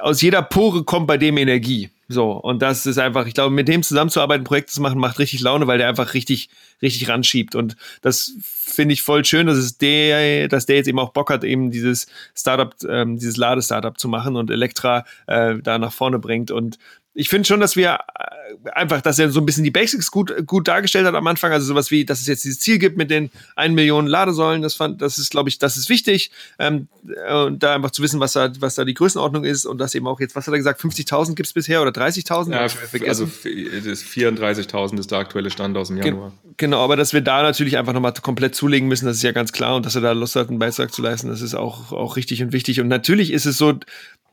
[0.00, 1.90] aus jeder Pore kommt bei dem Energie.
[2.10, 5.40] So, und das ist einfach, ich glaube, mit dem zusammenzuarbeiten, Projekte zu machen, macht richtig
[5.40, 6.48] Laune, weil der einfach richtig,
[6.80, 7.54] richtig ranschiebt.
[7.54, 11.28] Und das finde ich voll schön, dass es der, dass der jetzt eben auch Bock
[11.28, 16.18] hat, eben dieses Startup, ähm, dieses Ladestartup zu machen und Elektra äh, da nach vorne
[16.18, 16.50] bringt.
[16.50, 16.78] Und
[17.18, 20.46] ich finde schon, dass wir äh, einfach, dass er so ein bisschen die Basics gut,
[20.46, 21.50] gut dargestellt hat am Anfang.
[21.50, 24.62] Also sowas wie, dass es jetzt dieses Ziel gibt mit den 1 Million Ladesäulen.
[24.62, 26.30] Das fand, das ist, glaube ich, das ist wichtig.
[26.60, 26.86] Ähm,
[27.28, 30.06] und da einfach zu wissen, was da, was da die Größenordnung ist und dass eben
[30.06, 32.52] auch jetzt, was hat er gesagt, 50.000 gibt es bisher oder 30.000?
[32.52, 32.60] Ja,
[33.08, 36.32] also 34.000 ist der aktuelle Stand aus dem Januar.
[36.56, 39.50] Genau, aber dass wir da natürlich einfach nochmal komplett zulegen müssen, das ist ja ganz
[39.50, 42.14] klar und dass er da Lust hat, einen Beitrag zu leisten, das ist auch, auch
[42.14, 42.80] richtig und wichtig.
[42.80, 43.74] Und natürlich ist es so,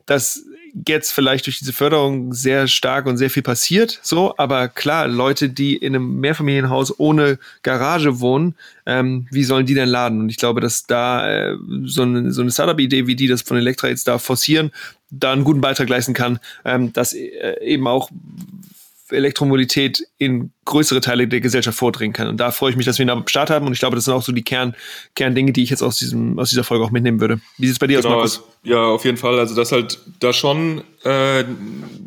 [0.06, 0.44] dass
[0.86, 5.48] jetzt vielleicht durch diese Förderung sehr stark und sehr viel passiert, so, aber klar, Leute,
[5.48, 8.54] die in einem Mehrfamilienhaus ohne Garage wohnen,
[8.86, 10.20] ähm, wie sollen die denn laden?
[10.20, 13.56] Und ich glaube, dass da äh, so eine, so eine Startup-Idee, wie die das von
[13.56, 14.70] Elektra jetzt da forcieren,
[15.10, 18.10] da einen guten Beitrag leisten kann, ähm, dass äh, eben auch
[19.10, 22.28] Elektromobilität in größere Teile der Gesellschaft vordringen kann.
[22.28, 23.66] Und da freue ich mich, dass wir ihn am Start haben.
[23.66, 24.74] Und ich glaube, das sind auch so die Kern,
[25.14, 27.40] Kerndinge, die ich jetzt aus, diesem, aus dieser Folge auch mitnehmen würde.
[27.58, 28.58] Wie sieht es bei dir genau, aus, Markus?
[28.64, 29.38] Ja, auf jeden Fall.
[29.38, 31.44] Also, dass halt da schon äh,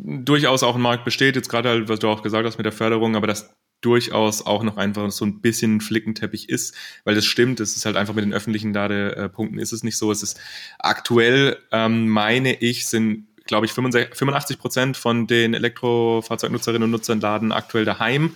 [0.04, 1.36] durchaus auch ein Markt besteht.
[1.36, 3.50] Jetzt gerade halt, was du auch gesagt hast mit der Förderung, aber dass
[3.82, 6.76] durchaus auch noch einfach so ein bisschen Flickenteppich ist,
[7.06, 10.12] weil das stimmt, es ist halt einfach mit den öffentlichen Ladepunkten ist es nicht so.
[10.12, 10.40] Es ist
[10.80, 17.52] aktuell, ähm, meine ich, sind glaube ich, 85 Prozent von den Elektrofahrzeugnutzerinnen und Nutzern laden
[17.52, 18.36] aktuell daheim.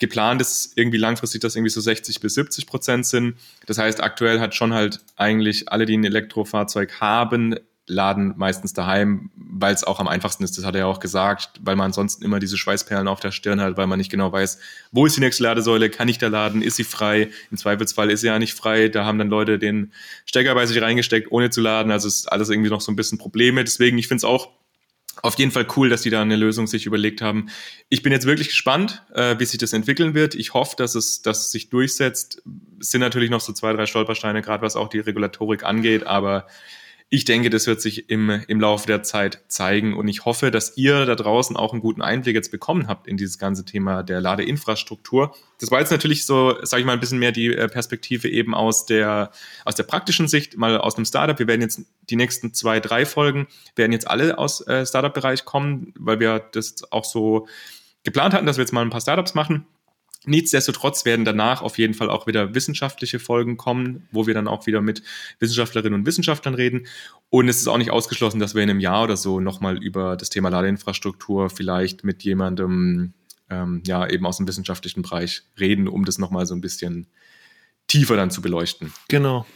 [0.00, 3.36] Geplant ist irgendwie langfristig, dass irgendwie so 60 bis 70 Prozent sind.
[3.66, 7.54] Das heißt, aktuell hat schon halt eigentlich alle, die ein Elektrofahrzeug haben,
[7.88, 10.56] laden meistens daheim, weil es auch am einfachsten ist.
[10.56, 13.60] Das hat er ja auch gesagt, weil man ansonsten immer diese Schweißperlen auf der Stirn
[13.60, 14.58] hat, weil man nicht genau weiß,
[14.92, 17.30] wo ist die nächste Ladesäule, kann ich da laden, ist sie frei?
[17.50, 18.88] Im Zweifelsfall ist sie ja nicht frei.
[18.88, 19.92] Da haben dann Leute den
[20.26, 21.90] Stecker bei sich reingesteckt, ohne zu laden.
[21.90, 23.64] Also ist alles irgendwie noch so ein bisschen Probleme.
[23.64, 24.50] Deswegen, ich finde es auch
[25.22, 27.48] auf jeden Fall cool, dass die da eine Lösung sich überlegt haben.
[27.88, 30.34] Ich bin jetzt wirklich gespannt, äh, wie sich das entwickeln wird.
[30.34, 32.42] Ich hoffe, dass es, dass es sich durchsetzt.
[32.80, 36.46] Es sind natürlich noch so zwei, drei Stolpersteine, gerade was auch die Regulatorik angeht, aber
[37.10, 40.76] ich denke, das wird sich im, im Laufe der Zeit zeigen und ich hoffe, dass
[40.76, 44.20] ihr da draußen auch einen guten Einblick jetzt bekommen habt in dieses ganze Thema der
[44.20, 45.34] Ladeinfrastruktur.
[45.58, 48.54] Das war jetzt natürlich so, sage ich mal, ein bisschen mehr die äh, Perspektive eben
[48.54, 49.30] aus der,
[49.64, 51.38] aus der praktischen Sicht, mal aus dem Startup.
[51.38, 51.80] Wir werden jetzt
[52.10, 56.92] die nächsten zwei, drei Folgen, werden jetzt alle aus äh, Startup-Bereich kommen, weil wir das
[56.92, 57.48] auch so
[58.04, 59.66] geplant hatten, dass wir jetzt mal ein paar Startups machen.
[60.26, 64.66] Nichtsdestotrotz werden danach auf jeden Fall auch wieder wissenschaftliche Folgen kommen, wo wir dann auch
[64.66, 65.02] wieder mit
[65.38, 66.86] Wissenschaftlerinnen und Wissenschaftlern reden.
[67.30, 70.16] Und es ist auch nicht ausgeschlossen, dass wir in einem Jahr oder so nochmal über
[70.16, 73.14] das Thema Ladeinfrastruktur vielleicht mit jemandem,
[73.48, 77.06] ähm, ja, eben aus dem wissenschaftlichen Bereich reden, um das nochmal so ein bisschen
[77.86, 78.92] tiefer dann zu beleuchten.
[79.08, 79.46] Genau.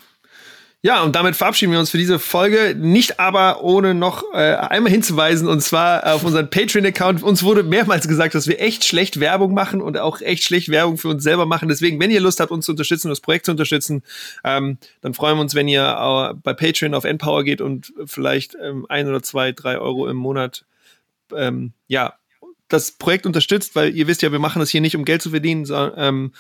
[0.85, 2.75] Ja, und damit verabschieden wir uns für diese Folge.
[2.77, 7.23] Nicht aber ohne noch äh, einmal hinzuweisen, und zwar auf unseren Patreon-Account.
[7.23, 10.99] Uns wurde mehrmals gesagt, dass wir echt schlecht Werbung machen und auch echt schlecht Werbung
[10.99, 11.69] für uns selber machen.
[11.69, 14.03] Deswegen, wenn ihr Lust habt, uns zu unterstützen, das Projekt zu unterstützen,
[14.43, 18.57] ähm, dann freuen wir uns, wenn ihr äh, bei Patreon auf Endpower geht und vielleicht
[18.61, 20.65] ähm, ein oder zwei, drei Euro im Monat
[21.33, 22.15] ähm, ja,
[22.67, 25.31] das Projekt unterstützt, weil ihr wisst ja, wir machen das hier nicht, um Geld zu
[25.31, 26.33] verdienen, sondern, ähm,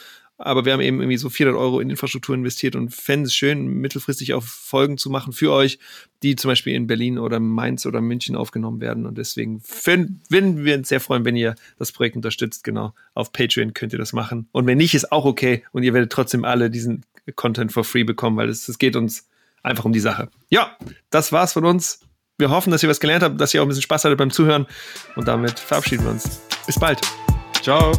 [0.44, 3.66] aber wir haben eben irgendwie so 400 Euro in Infrastruktur investiert und fänden es schön,
[3.66, 5.78] mittelfristig auch Folgen zu machen für euch,
[6.22, 9.06] die zum Beispiel in Berlin oder Mainz oder München aufgenommen werden.
[9.06, 9.62] Und deswegen
[10.28, 12.64] würden wir uns sehr freuen, wenn ihr das Projekt unterstützt.
[12.64, 12.94] Genau.
[13.14, 14.48] Auf Patreon könnt ihr das machen.
[14.52, 15.64] Und wenn nicht, ist auch okay.
[15.72, 17.04] Und ihr werdet trotzdem alle diesen
[17.36, 19.28] Content for free bekommen, weil es geht uns
[19.62, 20.28] einfach um die Sache.
[20.48, 20.76] Ja,
[21.10, 22.00] das war's von uns.
[22.38, 24.30] Wir hoffen, dass ihr was gelernt habt, dass ihr auch ein bisschen Spaß hattet beim
[24.30, 24.66] Zuhören
[25.14, 26.40] und damit verabschieden wir uns.
[26.66, 27.00] Bis bald.
[27.60, 27.92] Ciao.